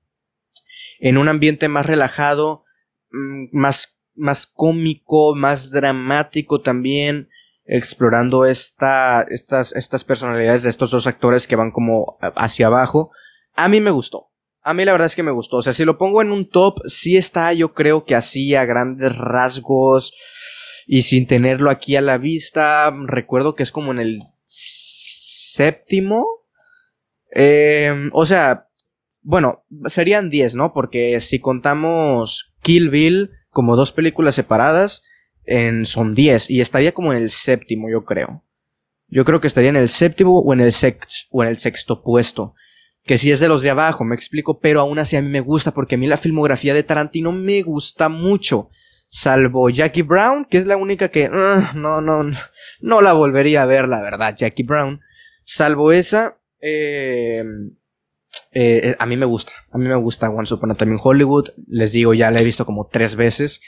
[0.99, 2.63] en un ambiente más relajado,
[3.11, 7.29] más, más cómico, más dramático también.
[7.65, 13.11] explorando esta, estas, estas personalidades de estos dos actores que van como hacia abajo.
[13.55, 14.31] A mí me gustó.
[14.61, 15.57] A mí la verdad es que me gustó.
[15.57, 18.65] O sea, si lo pongo en un top, sí está, yo creo que así a
[18.65, 20.13] grandes rasgos
[20.87, 22.91] y sin tenerlo aquí a la vista.
[23.05, 26.25] Recuerdo que es como en el séptimo.
[27.35, 28.69] Eh, o sea,
[29.21, 30.73] bueno, serían 10, ¿no?
[30.73, 35.03] Porque si contamos Kill Bill como dos películas separadas,
[35.45, 38.43] en, son 10 y estaría como en el séptimo, yo creo.
[39.07, 40.73] Yo creo que estaría en el séptimo o en el,
[41.31, 42.53] o en el sexto puesto.
[43.03, 45.41] Que si es de los de abajo, me explico, pero aún así a mí me
[45.41, 48.69] gusta porque a mí la filmografía de Tarantino me gusta mucho.
[49.09, 52.29] Salvo Jackie Brown, que es la única que uh, no, no,
[52.81, 55.01] no la volvería a ver, la verdad, Jackie Brown.
[55.43, 57.43] Salvo esa, eh,
[58.51, 59.53] eh, a mí me gusta.
[59.71, 61.49] A mí me gusta Once Upon a Time in Hollywood.
[61.67, 63.61] Les digo, ya la he visto como tres veces.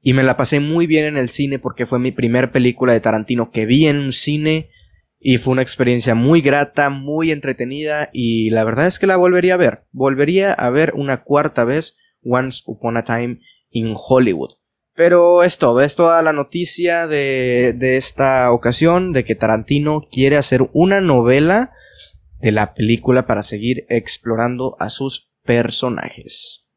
[0.00, 3.00] Y me la pasé muy bien en el cine porque fue mi primer película de
[3.00, 4.70] Tarantino que vi en un cine.
[5.18, 8.10] Y fue una experiencia muy grata, muy entretenida.
[8.12, 9.84] Y la verdad es que la volvería a ver.
[9.92, 13.38] Volvería a ver una cuarta vez Once Upon a Time
[13.70, 14.50] in Hollywood.
[14.94, 20.36] Pero es todo, es toda la noticia de, de esta ocasión, de que Tarantino quiere
[20.36, 21.72] hacer una novela
[22.42, 26.68] de la película para seguir explorando a sus personajes.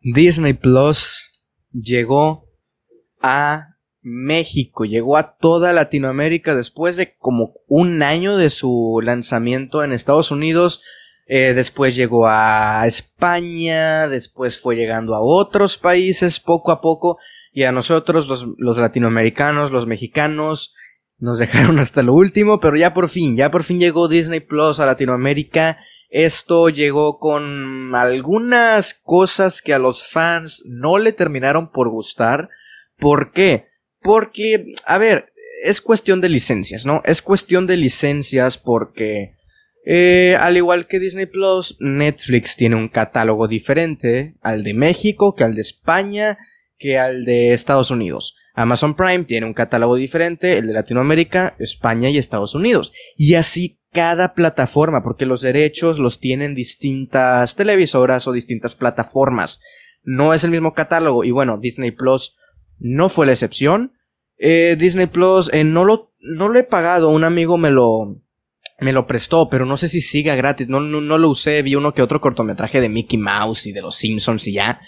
[0.00, 1.30] Disney Plus
[1.72, 2.46] llegó
[3.22, 9.92] a México, llegó a toda Latinoamérica después de como un año de su lanzamiento en
[9.92, 10.82] Estados Unidos.
[11.26, 17.18] Eh, después llegó a España, después fue llegando a otros países poco a poco
[17.52, 20.74] y a nosotros los, los latinoamericanos, los mexicanos,
[21.20, 24.80] nos dejaron hasta lo último, pero ya por fin, ya por fin llegó Disney Plus
[24.80, 25.78] a Latinoamérica.
[26.08, 32.48] Esto llegó con algunas cosas que a los fans no le terminaron por gustar.
[32.98, 33.66] ¿Por qué?
[34.00, 37.02] Porque, a ver, es cuestión de licencias, ¿no?
[37.04, 39.34] Es cuestión de licencias porque
[39.84, 45.44] eh, al igual que Disney Plus, Netflix tiene un catálogo diferente al de México, que
[45.44, 46.38] al de España,
[46.78, 48.36] que al de Estados Unidos.
[48.60, 52.92] Amazon Prime tiene un catálogo diferente, el de Latinoamérica, España y Estados Unidos.
[53.16, 59.60] Y así cada plataforma, porque los derechos los tienen distintas televisoras o distintas plataformas.
[60.02, 61.24] No es el mismo catálogo.
[61.24, 62.36] Y bueno, Disney Plus
[62.78, 63.94] no fue la excepción.
[64.38, 68.20] Eh, Disney Plus eh, no lo no lo he pagado, un amigo me lo
[68.80, 70.68] me lo prestó, pero no sé si siga gratis.
[70.68, 73.96] No, no, lo usé, vi uno que otro cortometraje de Mickey Mouse y de los
[73.96, 74.80] Simpsons y ya.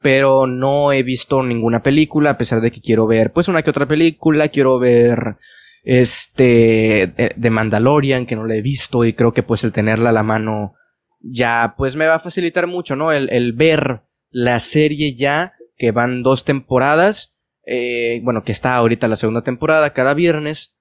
[0.00, 3.70] Pero no he visto ninguna película, a pesar de que quiero ver, pues una que
[3.70, 5.36] otra película, quiero ver
[5.82, 10.12] este de Mandalorian, que no la he visto, y creo que pues el tenerla a
[10.12, 10.74] la mano
[11.20, 13.10] ya, pues me va a facilitar mucho, ¿no?
[13.10, 19.08] El, el ver la serie ya, que van dos temporadas, eh, bueno, que está ahorita
[19.08, 20.80] la segunda temporada cada viernes,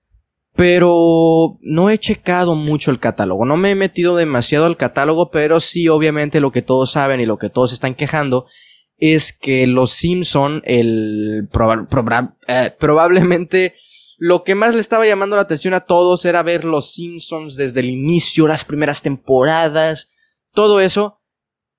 [0.55, 5.59] pero no he checado mucho el catálogo, no me he metido demasiado al catálogo, pero
[5.59, 8.47] sí obviamente lo que todos saben y lo que todos están quejando
[8.97, 11.47] es que los Simpson, el
[12.47, 13.75] eh, probablemente
[14.17, 17.81] lo que más le estaba llamando la atención a todos era ver los Simpsons desde
[17.81, 20.11] el inicio, las primeras temporadas,
[20.53, 21.21] todo eso,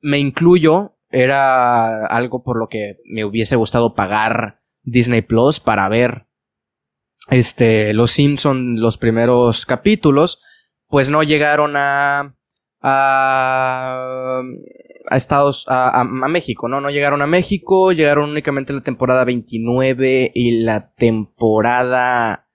[0.01, 6.29] me incluyo, era algo por lo que me hubiese gustado pagar Disney Plus para ver
[7.31, 10.41] este, los Simpson, los primeros capítulos,
[10.87, 12.37] pues no llegaron a,
[12.81, 14.43] a,
[15.11, 16.81] a Estados, a, México, ¿no?
[16.81, 22.49] No llegaron a México, llegaron únicamente la temporada 29 y la temporada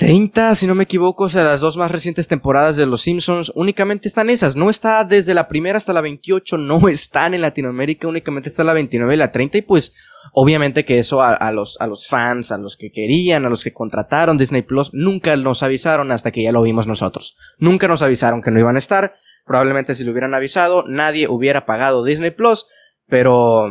[0.00, 3.52] 30, si no me equivoco, o sea, las dos más recientes temporadas de Los Simpsons,
[3.54, 8.08] únicamente están esas, no está desde la primera hasta la 28, no están en Latinoamérica,
[8.08, 9.92] únicamente está la 29 y la 30, y pues,
[10.32, 13.74] obviamente que eso a, los, a los fans, a los que querían, a los que
[13.74, 17.36] contrataron Disney Plus, nunca nos avisaron hasta que ya lo vimos nosotros.
[17.58, 21.66] Nunca nos avisaron que no iban a estar, probablemente si lo hubieran avisado, nadie hubiera
[21.66, 22.66] pagado Disney Plus,
[23.06, 23.70] pero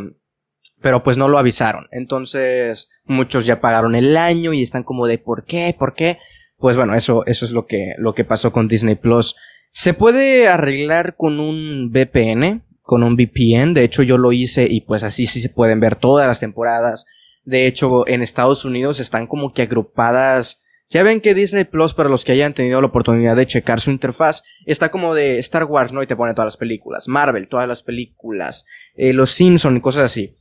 [0.81, 1.87] pero pues no lo avisaron.
[1.91, 5.75] Entonces, muchos ya pagaron el año y están como de ¿por qué?
[5.77, 6.19] ¿Por qué?
[6.57, 9.35] Pues bueno, eso, eso es lo que, lo que pasó con Disney Plus.
[9.71, 13.73] Se puede arreglar con un VPN, con un VPN.
[13.73, 17.05] De hecho, yo lo hice y pues así sí se pueden ver todas las temporadas.
[17.43, 20.63] De hecho, en Estados Unidos están como que agrupadas.
[20.91, 23.91] Ya ven que Disney Plus, para los que hayan tenido la oportunidad de checar su
[23.91, 26.01] interfaz, está como de Star Wars, ¿no?
[26.01, 27.07] Y te pone todas las películas.
[27.07, 28.65] Marvel, todas las películas.
[28.95, 30.35] Eh, los Simpson y cosas así.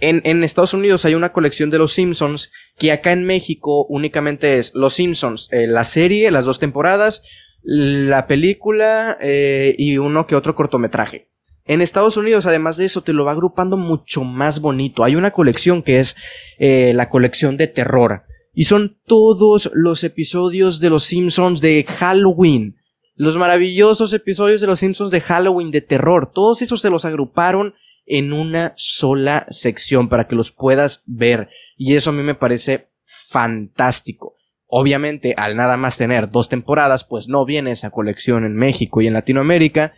[0.00, 4.72] En, Estados Unidos hay una colección de Los Simpsons que acá en México únicamente es
[4.76, 7.24] Los Simpsons, eh, la serie, las dos temporadas,
[7.62, 11.32] la película eh, y uno que otro cortometraje.
[11.64, 15.02] En Estados Unidos, además de eso, te lo va agrupando mucho más bonito.
[15.02, 16.14] Hay una colección que es
[16.58, 18.27] la colección de terror.
[18.58, 22.76] Y son todos los episodios de Los Simpsons de Halloween.
[23.14, 26.32] Los maravillosos episodios de Los Simpsons de Halloween de terror.
[26.34, 31.50] Todos esos se los agruparon en una sola sección para que los puedas ver.
[31.76, 34.34] Y eso a mí me parece fantástico.
[34.66, 39.06] Obviamente, al nada más tener dos temporadas, pues no viene esa colección en México y
[39.06, 39.94] en Latinoamérica.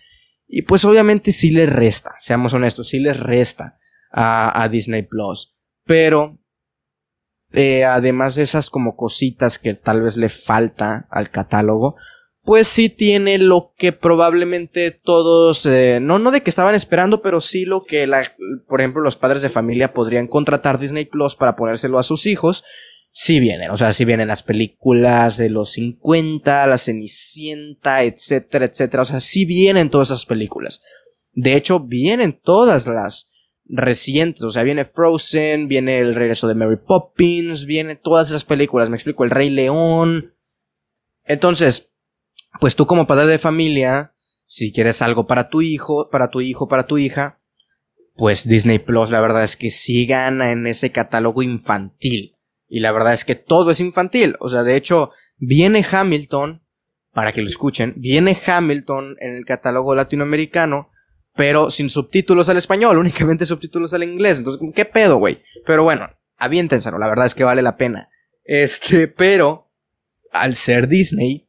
[0.46, 3.78] Y pues obviamente sí les resta, seamos honestos, sí les resta
[4.12, 5.56] a, Disney Plus.
[5.86, 6.39] Pero,
[7.52, 11.96] eh, además de esas como cositas que tal vez le falta al catálogo,
[12.42, 17.40] pues sí tiene lo que probablemente todos, eh, no, no de que estaban esperando, pero
[17.40, 18.22] sí lo que, la,
[18.66, 22.64] por ejemplo, los padres de familia podrían contratar Disney Plus para ponérselo a sus hijos.
[23.12, 29.02] Sí vienen, o sea, sí vienen las películas de los 50, la Cenicienta, etcétera, etcétera.
[29.02, 30.82] O sea, sí vienen todas esas películas.
[31.32, 33.30] De hecho, vienen todas las
[33.70, 34.42] recientes.
[34.42, 38.90] O sea, viene Frozen, viene el regreso de Mary Poppins, vienen todas esas películas.
[38.90, 40.34] Me explico, El Rey León.
[41.24, 41.92] Entonces,
[42.60, 44.12] pues tú como padre de familia,
[44.46, 47.40] si quieres algo para tu hijo, para tu hijo, para tu hija,
[48.16, 52.36] pues Disney Plus la verdad es que sí gana en ese catálogo infantil.
[52.68, 54.36] Y la verdad es que todo es infantil.
[54.40, 56.62] O sea, de hecho, viene Hamilton,
[57.12, 60.89] para que lo escuchen, viene Hamilton en el catálogo latinoamericano,
[61.40, 64.36] pero sin subtítulos al español, únicamente subtítulos al inglés.
[64.36, 65.42] Entonces, ¿qué pedo, güey?
[65.64, 68.10] Pero bueno, aviéntenselo, la verdad es que vale la pena.
[68.44, 69.72] Este, pero,
[70.32, 71.48] al ser Disney,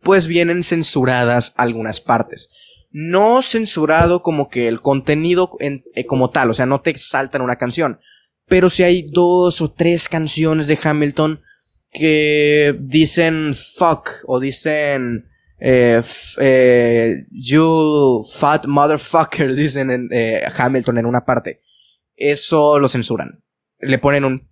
[0.00, 2.48] pues vienen censuradas algunas partes.
[2.92, 7.42] No censurado como que el contenido en, eh, como tal, o sea, no te saltan
[7.42, 8.00] una canción.
[8.46, 11.42] Pero si hay dos o tres canciones de Hamilton
[11.92, 15.29] que dicen fuck o dicen
[15.60, 16.02] eh,
[16.38, 20.08] eh, you fat motherfucker, dicen en,
[20.56, 21.60] Hamilton en una parte.
[22.16, 23.42] Eso lo censuran.
[23.78, 24.50] Le ponen un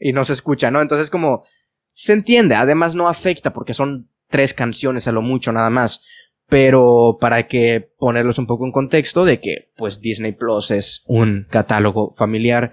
[0.00, 0.80] y no se escucha, ¿no?
[0.80, 1.44] Entonces como
[1.92, 6.04] se entiende, además no afecta porque son tres canciones a lo mucho nada más.
[6.48, 11.46] Pero para que ponerlos un poco en contexto de que pues Disney Plus es un
[11.50, 12.72] catálogo familiar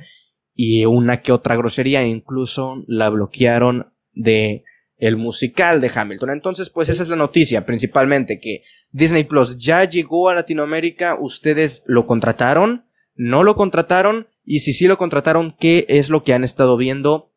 [0.54, 4.63] y una que otra grosería incluso la bloquearon de
[5.06, 6.32] el musical de Hamilton.
[6.32, 11.84] Entonces, pues esa es la noticia principalmente que Disney Plus ya llegó a Latinoamérica, ustedes
[11.86, 16.44] lo contrataron, no lo contrataron y si sí lo contrataron, ¿qué es lo que han
[16.44, 17.32] estado viendo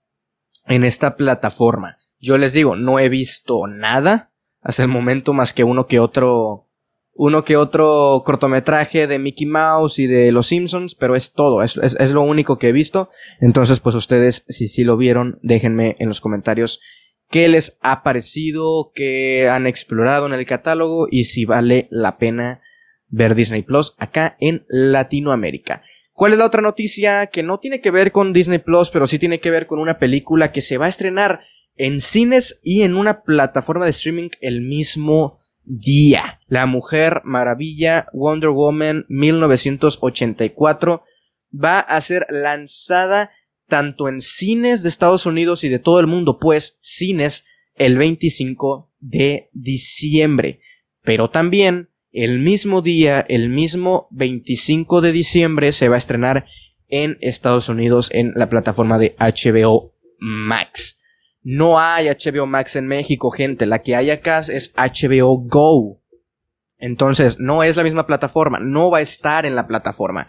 [0.67, 1.97] en esta plataforma?
[2.21, 6.69] Yo les digo, no he visto nada hasta el momento más que uno que otro
[7.21, 11.77] uno que otro cortometraje de Mickey Mouse y de Los Simpsons, pero es todo, es,
[11.77, 13.11] es, lo único que he visto.
[13.41, 16.81] Entonces, pues ustedes, si sí lo vieron, déjenme en los comentarios
[17.29, 22.62] qué les ha parecido, qué han explorado en el catálogo y si vale la pena
[23.09, 25.83] ver Disney Plus acá en Latinoamérica.
[26.12, 29.19] ¿Cuál es la otra noticia que no tiene que ver con Disney Plus, pero sí
[29.19, 31.43] tiene que ver con una película que se va a estrenar
[31.77, 36.41] en cines y en una plataforma de streaming el mismo día.
[36.49, 41.05] La Mujer Maravilla Wonder Woman 1984
[41.53, 43.31] va a ser lanzada
[43.69, 48.91] tanto en cines de Estados Unidos y de todo el mundo, pues cines el 25
[48.99, 50.61] de diciembre.
[51.03, 56.47] Pero también el mismo día, el mismo 25 de diciembre, se va a estrenar
[56.89, 60.99] en Estados Unidos en la plataforma de HBO Max.
[61.43, 63.67] No hay HBO Max en México, gente.
[63.67, 66.03] La que hay acá es HBO Go.
[66.79, 68.59] Entonces, no es la misma plataforma.
[68.61, 70.29] No va a estar en la plataforma.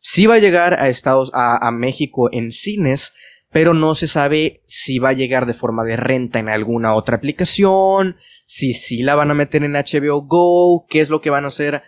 [0.00, 3.12] Sí va a llegar a Estados, a, México en cines,
[3.50, 7.16] pero no se sabe si va a llegar de forma de renta en alguna otra
[7.16, 11.44] aplicación, si sí la van a meter en HBO Go, qué es lo que van
[11.44, 11.82] a hacer,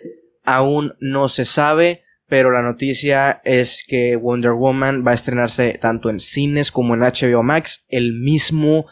[0.44, 6.08] aún no se sabe pero la noticia es que Wonder Woman va a estrenarse tanto
[6.08, 8.86] en cines como en HBO Max el mismo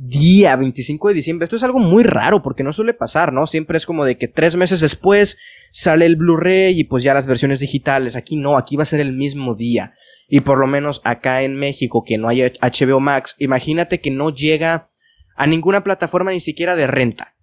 [0.00, 1.44] día, 25 de diciembre.
[1.44, 3.46] Esto es algo muy raro porque no suele pasar, ¿no?
[3.46, 5.38] Siempre es como de que tres meses después
[5.72, 8.16] sale el Blu-ray y pues ya las versiones digitales.
[8.16, 9.92] Aquí no, aquí va a ser el mismo día.
[10.28, 14.30] Y por lo menos acá en México, que no hay HBO Max, imagínate que no
[14.30, 14.88] llega
[15.36, 17.34] a ninguna plataforma ni siquiera de renta.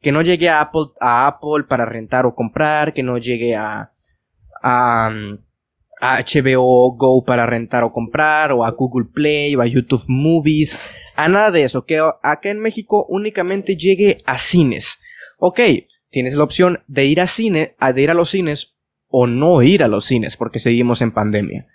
[0.00, 3.90] Que no llegue a Apple, para rentar o comprar, que no llegue a
[4.62, 5.10] a,
[6.00, 10.78] HBO Go para rentar o comprar, o a Google Play, o a YouTube Movies,
[11.14, 15.00] a nada de eso, que acá en México únicamente llegue a cines.
[15.38, 15.60] Ok,
[16.10, 18.76] tienes la opción de ir a cine, de ir a los cines,
[19.08, 21.66] o no ir a los cines, porque seguimos en pandemia.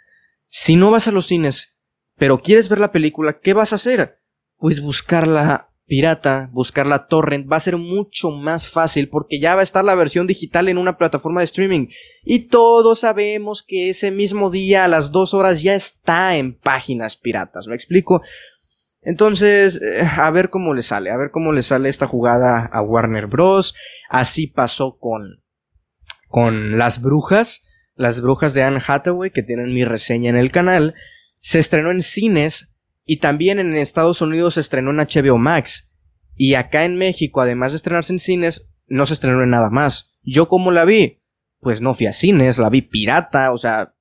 [0.47, 1.77] Si no vas a los cines,
[2.17, 4.19] pero quieres ver la película, ¿qué vas a hacer?
[4.57, 9.59] Pues buscarla pirata, buscar la torrent, va a ser mucho más fácil porque ya va
[9.59, 11.87] a estar la versión digital en una plataforma de streaming.
[12.23, 17.17] Y todos sabemos que ese mismo día a las dos horas ya está en páginas
[17.17, 17.67] piratas.
[17.67, 18.21] ¿Me explico?
[19.01, 22.81] Entonces, eh, a ver cómo le sale, a ver cómo le sale esta jugada a
[22.81, 23.75] Warner Bros.
[24.09, 25.43] Así pasó con,
[26.29, 30.95] con Las Brujas, Las Brujas de Anne Hathaway, que tienen mi reseña en el canal.
[31.41, 32.70] Se estrenó en cines
[33.05, 35.91] y también en Estados Unidos se estrenó en HBO Max.
[36.35, 40.11] Y acá en México, además de estrenarse en cines, no se estrenó en nada más.
[40.23, 41.21] ¿Yo cómo la vi?
[41.59, 43.93] Pues no fui a cines, la vi pirata, o sea,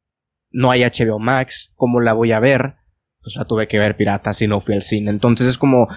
[0.51, 2.81] no hay HBO Max, ¿cómo la voy a ver?
[3.23, 5.11] pues la tuve que ver pirata si no fui al cine.
[5.11, 5.89] Entonces es como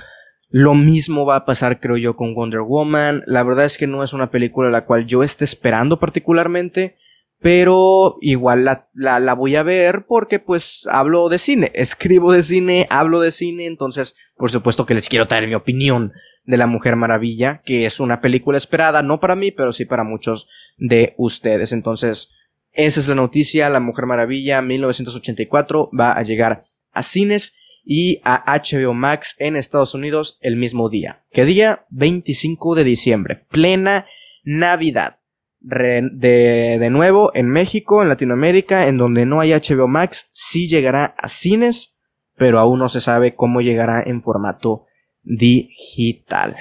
[0.49, 3.24] lo mismo va a pasar creo yo con Wonder Woman.
[3.26, 6.97] La verdad es que no es una película la cual yo esté esperando particularmente.
[7.44, 12.41] Pero igual la, la, la, voy a ver porque pues hablo de cine, escribo de
[12.41, 16.14] cine, hablo de cine, entonces por supuesto que les quiero traer mi opinión
[16.46, 20.06] de La Mujer Maravilla, que es una película esperada, no para mí, pero sí para
[20.06, 21.74] muchos de ustedes.
[21.74, 22.32] Entonces,
[22.72, 26.64] esa es la noticia, La Mujer Maravilla 1984 va a llegar
[26.94, 31.26] a cines y a HBO Max en Estados Unidos el mismo día.
[31.32, 31.86] ¿Qué día?
[31.89, 34.06] 25 de diciembre, plena
[34.44, 35.18] Navidad.
[35.64, 41.16] De, de, nuevo, en México, en Latinoamérica, en donde no hay HBO Max, sí llegará
[41.18, 41.97] a cines,
[42.36, 44.86] pero aún no se sabe cómo llegará en formato
[45.24, 46.57] digital.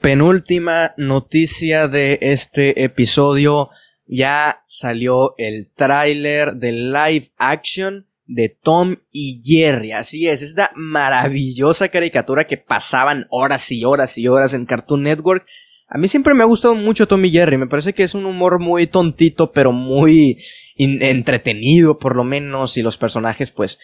[0.00, 3.70] Penúltima noticia de este episodio.
[4.04, 9.92] Ya salió el tráiler de live action de Tom y Jerry.
[9.92, 15.46] Así es, esta maravillosa caricatura que pasaban horas y horas y horas en Cartoon Network.
[15.94, 17.58] A mí siempre me ha gustado mucho Tom y Jerry.
[17.58, 20.42] Me parece que es un humor muy tontito, pero muy
[20.76, 22.78] entretenido, por lo menos.
[22.78, 23.78] Y los personajes, pues,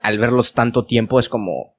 [0.00, 1.76] al verlos tanto tiempo, es como.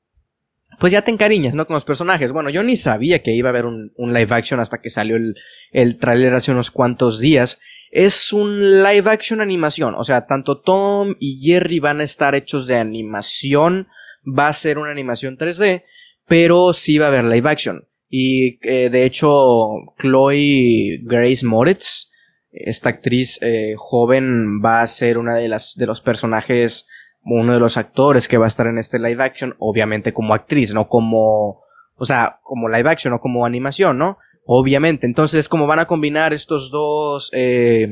[0.79, 1.65] Pues ya te encariñas, ¿no?
[1.65, 2.33] Con los personajes.
[2.33, 5.35] Bueno, yo ni sabía que iba a haber un, live action hasta que salió el,
[5.71, 7.59] el tráiler hace unos cuantos días
[7.89, 9.95] es un live action animación.
[9.95, 13.87] O sea, tanto Tom y Jerry van a estar hechos de animación.
[14.27, 15.85] Va a ser una animación 3D,
[16.27, 17.88] pero sí va a haber live action.
[18.09, 22.09] Y eh, de hecho, Chloe Grace Moritz,
[22.51, 26.87] esta actriz eh, joven, va a ser una de las de los personajes,
[27.23, 30.73] uno de los actores que va a estar en este live action, obviamente como actriz,
[30.73, 31.61] no como,
[31.95, 34.17] o sea, como live action o como animación, ¿no?
[34.43, 37.89] Obviamente, entonces como van a combinar estos dos, eh,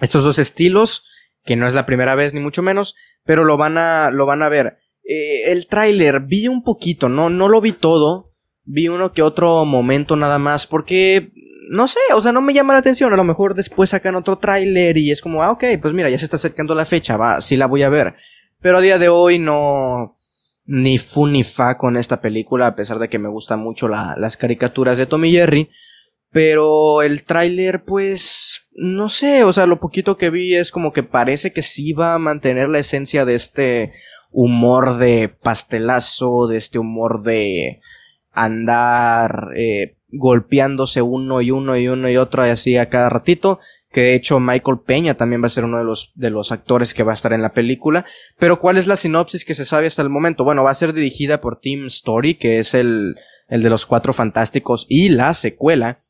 [0.00, 1.04] estos dos estilos,
[1.44, 4.42] que no es la primera vez ni mucho menos, pero lo van a, lo van
[4.42, 4.78] a ver.
[5.02, 8.24] El tráiler vi un poquito, no, no lo vi todo,
[8.68, 11.32] vi uno que otro momento nada más, porque
[11.70, 13.12] no sé, o sea, no me llama la atención.
[13.12, 16.18] A lo mejor después sacan otro tráiler y es como, ah, ok, pues mira, ya
[16.18, 18.14] se está acercando la fecha, va, sí la voy a ver.
[18.60, 20.16] Pero a día de hoy no,
[20.66, 24.36] ni fu ni fa con esta película, a pesar de que me gustan mucho las
[24.36, 25.70] caricaturas de Tommy Jerry.
[26.30, 31.02] Pero el tráiler, pues, no sé, o sea, lo poquito que vi es como que
[31.02, 33.92] parece que sí va a mantener la esencia de este
[34.30, 37.80] humor de pastelazo, de este humor de
[38.44, 43.58] andar eh, golpeándose uno y uno y uno y otro así a cada ratito
[43.92, 46.92] que de hecho Michael Peña también va a ser uno de los, de los actores
[46.92, 48.04] que va a estar en la película.
[48.38, 50.44] Pero ¿cuál es la sinopsis que se sabe hasta el momento?
[50.44, 53.16] Bueno, va a ser dirigida por Tim Story, que es el,
[53.48, 56.00] el de los Cuatro Fantásticos y la secuela.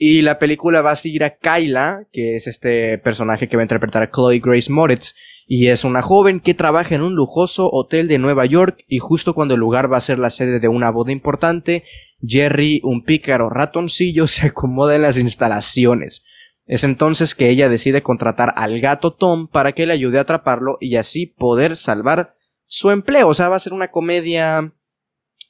[0.00, 3.64] Y la película va a seguir a Kyla, que es este personaje que va a
[3.64, 8.06] interpretar a Chloe Grace Moritz, y es una joven que trabaja en un lujoso hotel
[8.06, 10.90] de Nueva York y justo cuando el lugar va a ser la sede de una
[10.92, 11.82] boda importante,
[12.24, 16.22] Jerry, un pícaro ratoncillo, se acomoda en las instalaciones.
[16.64, 20.76] Es entonces que ella decide contratar al gato Tom para que le ayude a atraparlo
[20.80, 22.36] y así poder salvar
[22.66, 23.26] su empleo.
[23.26, 24.74] O sea, va a ser una comedia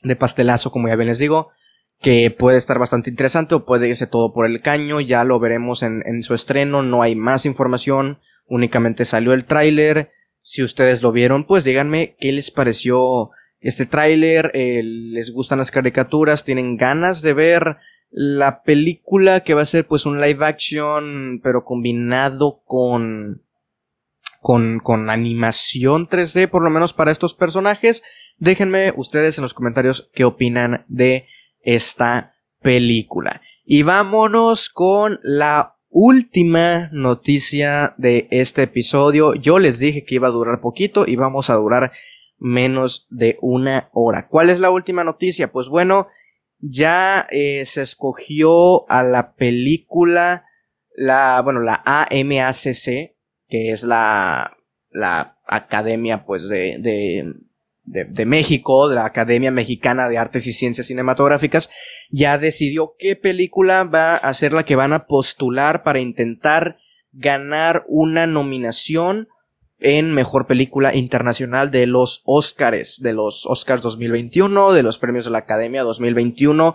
[0.03, 1.51] de pastelazo, como ya bien les digo,
[2.01, 5.01] que puede estar bastante interesante o puede irse todo por el caño.
[5.01, 6.83] Ya lo veremos en, su estreno.
[6.83, 8.21] No hay más información.
[8.47, 10.11] Únicamente salió el tráiler.
[10.41, 13.31] Si ustedes lo vieron, pues díganme qué les pareció
[13.61, 14.53] este tráiler.
[14.55, 16.45] Eh, ¿Les gustan las caricaturas?
[16.45, 17.77] ¿Tienen ganas de ver
[18.11, 23.43] la película que va a ser pues un live action pero combinado con
[24.41, 28.03] con, con animación 3D por lo menos para estos personajes
[28.39, 31.27] déjenme ustedes en los comentarios qué opinan de
[31.61, 33.41] esta película.
[33.65, 39.35] Y vámonos con la última noticia de este episodio.
[39.35, 41.93] Yo les dije que iba a durar poquito y vamos a durar
[42.39, 44.29] menos de una hora.
[44.29, 45.51] ¿cuál es la última noticia?
[45.51, 46.07] pues bueno
[46.61, 50.47] ya eh, se escogió a la película,
[50.95, 53.15] la, bueno, la AMACC,
[53.49, 54.57] que es la,
[54.91, 57.33] la academia, pues, de, de,
[57.91, 61.71] de, México, de la Academia Mexicana de Artes y Ciencias Cinematográficas,
[62.11, 66.77] ya decidió qué película va a ser la que van a postular para intentar
[67.13, 69.29] ganar una nominación
[69.81, 75.31] en Mejor Película Internacional de los Oscars, de los Oscars 2021, de los Premios de
[75.31, 76.75] la Academia 2021.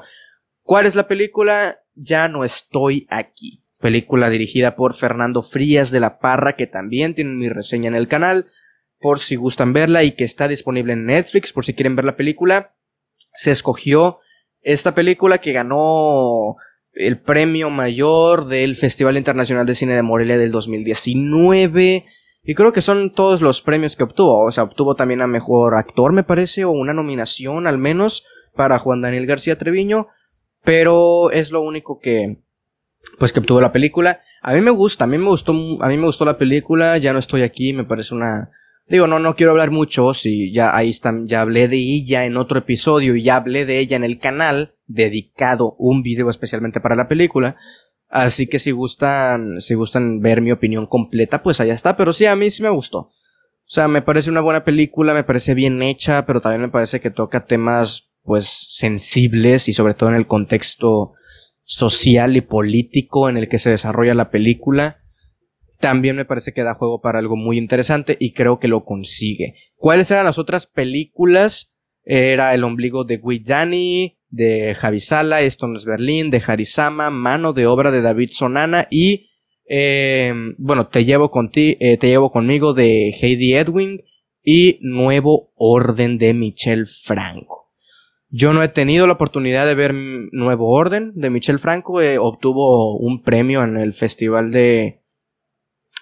[0.62, 1.80] ¿Cuál es la película?
[1.96, 3.62] Ya no estoy aquí.
[3.80, 8.08] Película dirigida por Fernando Frías de la Parra, que también tiene mi reseña en el
[8.08, 8.46] canal,
[9.04, 12.16] por si gustan verla y que está disponible en Netflix, por si quieren ver la
[12.16, 12.74] película.
[13.36, 14.20] Se escogió
[14.62, 16.56] esta película que ganó
[16.94, 22.06] el premio mayor del Festival Internacional de Cine de Morelia del 2019.
[22.46, 24.46] Y creo que son todos los premios que obtuvo.
[24.46, 28.24] O sea, obtuvo también a mejor actor, me parece, o una nominación al menos
[28.56, 30.08] para Juan Daniel García Treviño.
[30.64, 32.38] Pero es lo único que,
[33.20, 34.22] pues que obtuvo la película.
[34.42, 36.98] A mí me gusta, a mí me gustó, a mí me gustó la película.
[37.00, 38.50] Ya no estoy aquí, me parece una,
[38.88, 42.36] Digo, no, no quiero hablar mucho, si ya ahí está, ya hablé de ella en
[42.36, 46.96] otro episodio y ya hablé de ella en el canal, dedicado un video especialmente para
[46.96, 47.56] la película.
[48.10, 51.98] Así que si gustan, si gustan ver mi opinión completa, pues allá está.
[51.98, 53.00] Pero sí, a mí sí me gustó.
[53.00, 53.12] O
[53.66, 57.10] sea, me parece una buena película, me parece bien hecha, pero también me parece que
[57.10, 61.14] toca temas, pues, sensibles y sobre todo en el contexto
[61.64, 65.03] social y político en el que se desarrolla la película
[65.84, 69.56] también me parece que da juego para algo muy interesante y creo que lo consigue.
[69.76, 71.76] ¿Cuáles eran las otras películas?
[72.06, 77.52] Era El ombligo de Guidani, de Javi Sala, Esto no es Berlín, de Harisama, Mano
[77.52, 79.30] de obra de David Sonana y
[79.66, 84.00] em, bueno, Te llevo, eh, te llevo conmigo de Heidi Edwin
[84.42, 87.74] y Nuevo Orden de Michel Franco.
[88.30, 92.98] Yo no he tenido la oportunidad de ver Nuevo Orden de Michel Franco, eh, obtuvo
[92.98, 95.03] un premio en el Festival de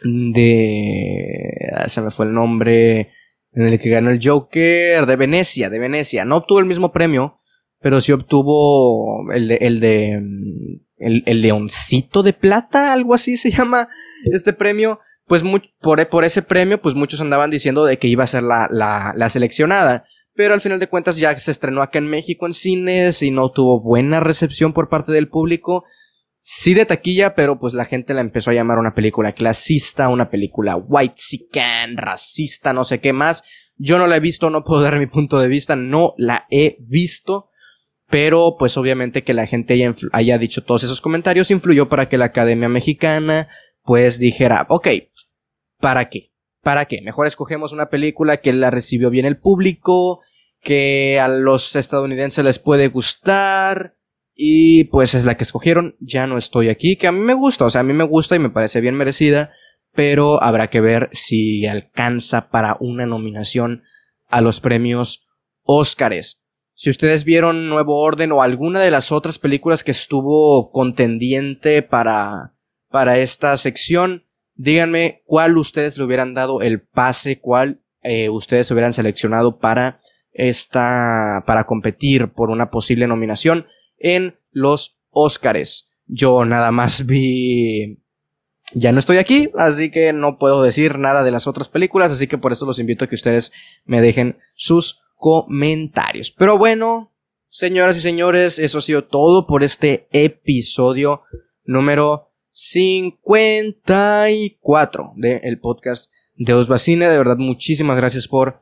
[0.03, 1.71] de...
[1.75, 3.11] Ah, se me fue el nombre
[3.53, 6.25] en el que ganó el Joker de Venecia, de Venecia.
[6.25, 7.37] No obtuvo el mismo premio,
[7.79, 9.55] pero sí obtuvo el de...
[9.61, 13.87] El, de, mm, el, Leoncito de Plata, algo así se llama
[14.31, 14.99] este premio.
[15.25, 15.43] Pues
[15.79, 19.13] por, por, ese premio, pues muchos andaban diciendo de que iba a ser la, la,
[19.15, 20.03] la seleccionada.
[20.33, 23.49] Pero al final de cuentas ya se estrenó acá en México en cines y no
[23.49, 25.83] tuvo buena recepción por parte del público
[26.41, 30.29] sí de taquilla, pero pues la gente la empezó a llamar una película clasista, una
[30.29, 33.43] película white sican, racista, no sé qué más.
[33.77, 36.77] Yo no la he visto, no puedo dar mi punto de vista, no la he
[36.79, 37.49] visto.
[38.09, 42.17] Pero pues obviamente que la gente haya, haya dicho todos esos comentarios influyó para que
[42.17, 43.47] la Academia Mexicana
[43.83, 44.87] pues dijera, ok,
[45.79, 46.33] ¿para qué?
[46.61, 47.01] ¿Para qué?
[47.01, 50.19] Mejor escogemos una película que la recibió bien el público,
[50.61, 53.95] que a los estadounidenses les puede gustar,
[54.43, 55.95] y pues es la que escogieron.
[55.99, 58.35] Ya no estoy aquí, que a mí me gusta, o sea, a mí me gusta
[58.35, 59.51] y me parece bien merecida,
[59.93, 63.83] pero habrá que ver si alcanza para una nominación
[64.29, 65.27] a los premios
[65.61, 66.43] Óscares.
[66.73, 72.55] Si ustedes vieron Nuevo Orden o alguna de las otras películas que estuvo contendiente para,
[72.89, 74.25] para esta sección,
[74.55, 79.99] díganme cuál ustedes le hubieran dado el pase, cuál eh, ustedes hubieran seleccionado para
[80.31, 83.67] esta, para competir por una posible nominación
[84.01, 85.89] en los Óscares.
[86.07, 87.99] Yo nada más vi...
[88.73, 92.27] Ya no estoy aquí, así que no puedo decir nada de las otras películas, así
[92.27, 93.51] que por eso los invito a que ustedes
[93.83, 96.31] me dejen sus comentarios.
[96.31, 97.11] Pero bueno,
[97.49, 101.23] señoras y señores, eso ha sido todo por este episodio
[101.65, 107.09] número 54 del podcast de Osbacine.
[107.09, 108.59] De verdad, muchísimas gracias por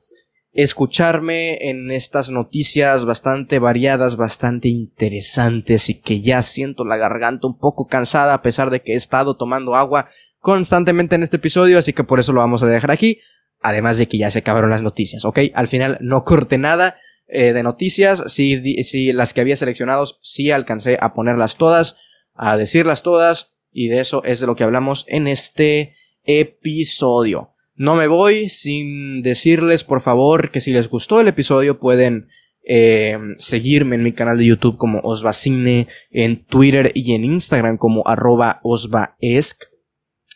[0.51, 7.57] escucharme en estas noticias bastante variadas, bastante interesantes y que ya siento la garganta un
[7.57, 10.07] poco cansada a pesar de que he estado tomando agua
[10.39, 13.19] constantemente en este episodio, así que por eso lo vamos a dejar aquí.
[13.61, 15.39] Además de que ya se acabaron las noticias, ¿ok?
[15.53, 16.95] Al final no corté nada
[17.27, 21.97] eh, de noticias, si, si las que había seleccionado, sí alcancé a ponerlas todas,
[22.33, 25.93] a decirlas todas, y de eso es de lo que hablamos en este
[26.23, 27.53] episodio.
[27.79, 32.27] No me voy sin decirles, por favor, que si les gustó el episodio pueden
[32.67, 38.05] eh, seguirme en mi canal de YouTube como Osvacine, en Twitter y en Instagram como
[38.05, 39.63] arroba osvaesc,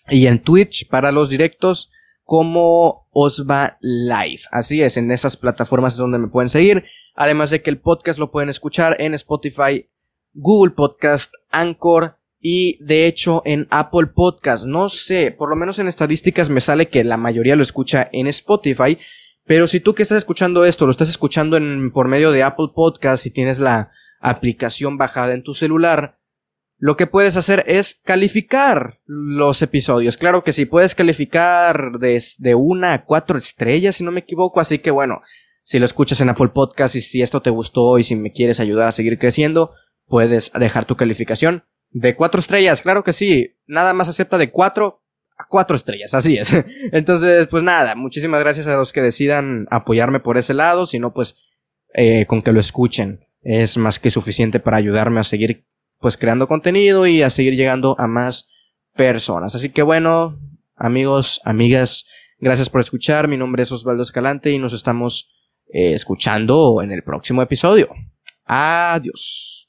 [0.07, 1.91] y en Twitch para los directos
[2.23, 4.43] como Osva Live.
[4.49, 6.85] Así es, en esas plataformas es donde me pueden seguir.
[7.13, 9.89] Además de que el podcast lo pueden escuchar en Spotify,
[10.31, 15.87] Google Podcast, Anchor, y de hecho en Apple Podcast, no sé, por lo menos en
[15.87, 18.99] estadísticas me sale que la mayoría lo escucha en Spotify,
[19.45, 22.67] pero si tú que estás escuchando esto lo estás escuchando en, por medio de Apple
[22.75, 26.19] Podcast y tienes la aplicación bajada en tu celular,
[26.77, 30.17] lo que puedes hacer es calificar los episodios.
[30.17, 34.79] Claro que sí, puedes calificar desde una a cuatro estrellas, si no me equivoco, así
[34.79, 35.21] que bueno,
[35.63, 38.59] si lo escuchas en Apple Podcast y si esto te gustó y si me quieres
[38.59, 39.71] ayudar a seguir creciendo,
[40.07, 41.63] puedes dejar tu calificación
[41.93, 43.55] de cuatro estrellas, claro que sí.
[43.65, 45.03] Nada más acepta de cuatro
[45.49, 46.51] cuatro estrellas, así es.
[46.91, 51.13] Entonces, pues nada, muchísimas gracias a los que decidan apoyarme por ese lado, si no,
[51.13, 51.37] pues
[51.93, 55.67] eh, con que lo escuchen es más que suficiente para ayudarme a seguir
[55.99, 58.49] pues creando contenido y a seguir llegando a más
[58.95, 59.55] personas.
[59.55, 60.39] Así que bueno,
[60.75, 62.05] amigos, amigas,
[62.39, 63.27] gracias por escuchar.
[63.27, 65.31] Mi nombre es Osvaldo Escalante y nos estamos
[65.67, 67.89] eh, escuchando en el próximo episodio.
[68.45, 69.62] Adiós.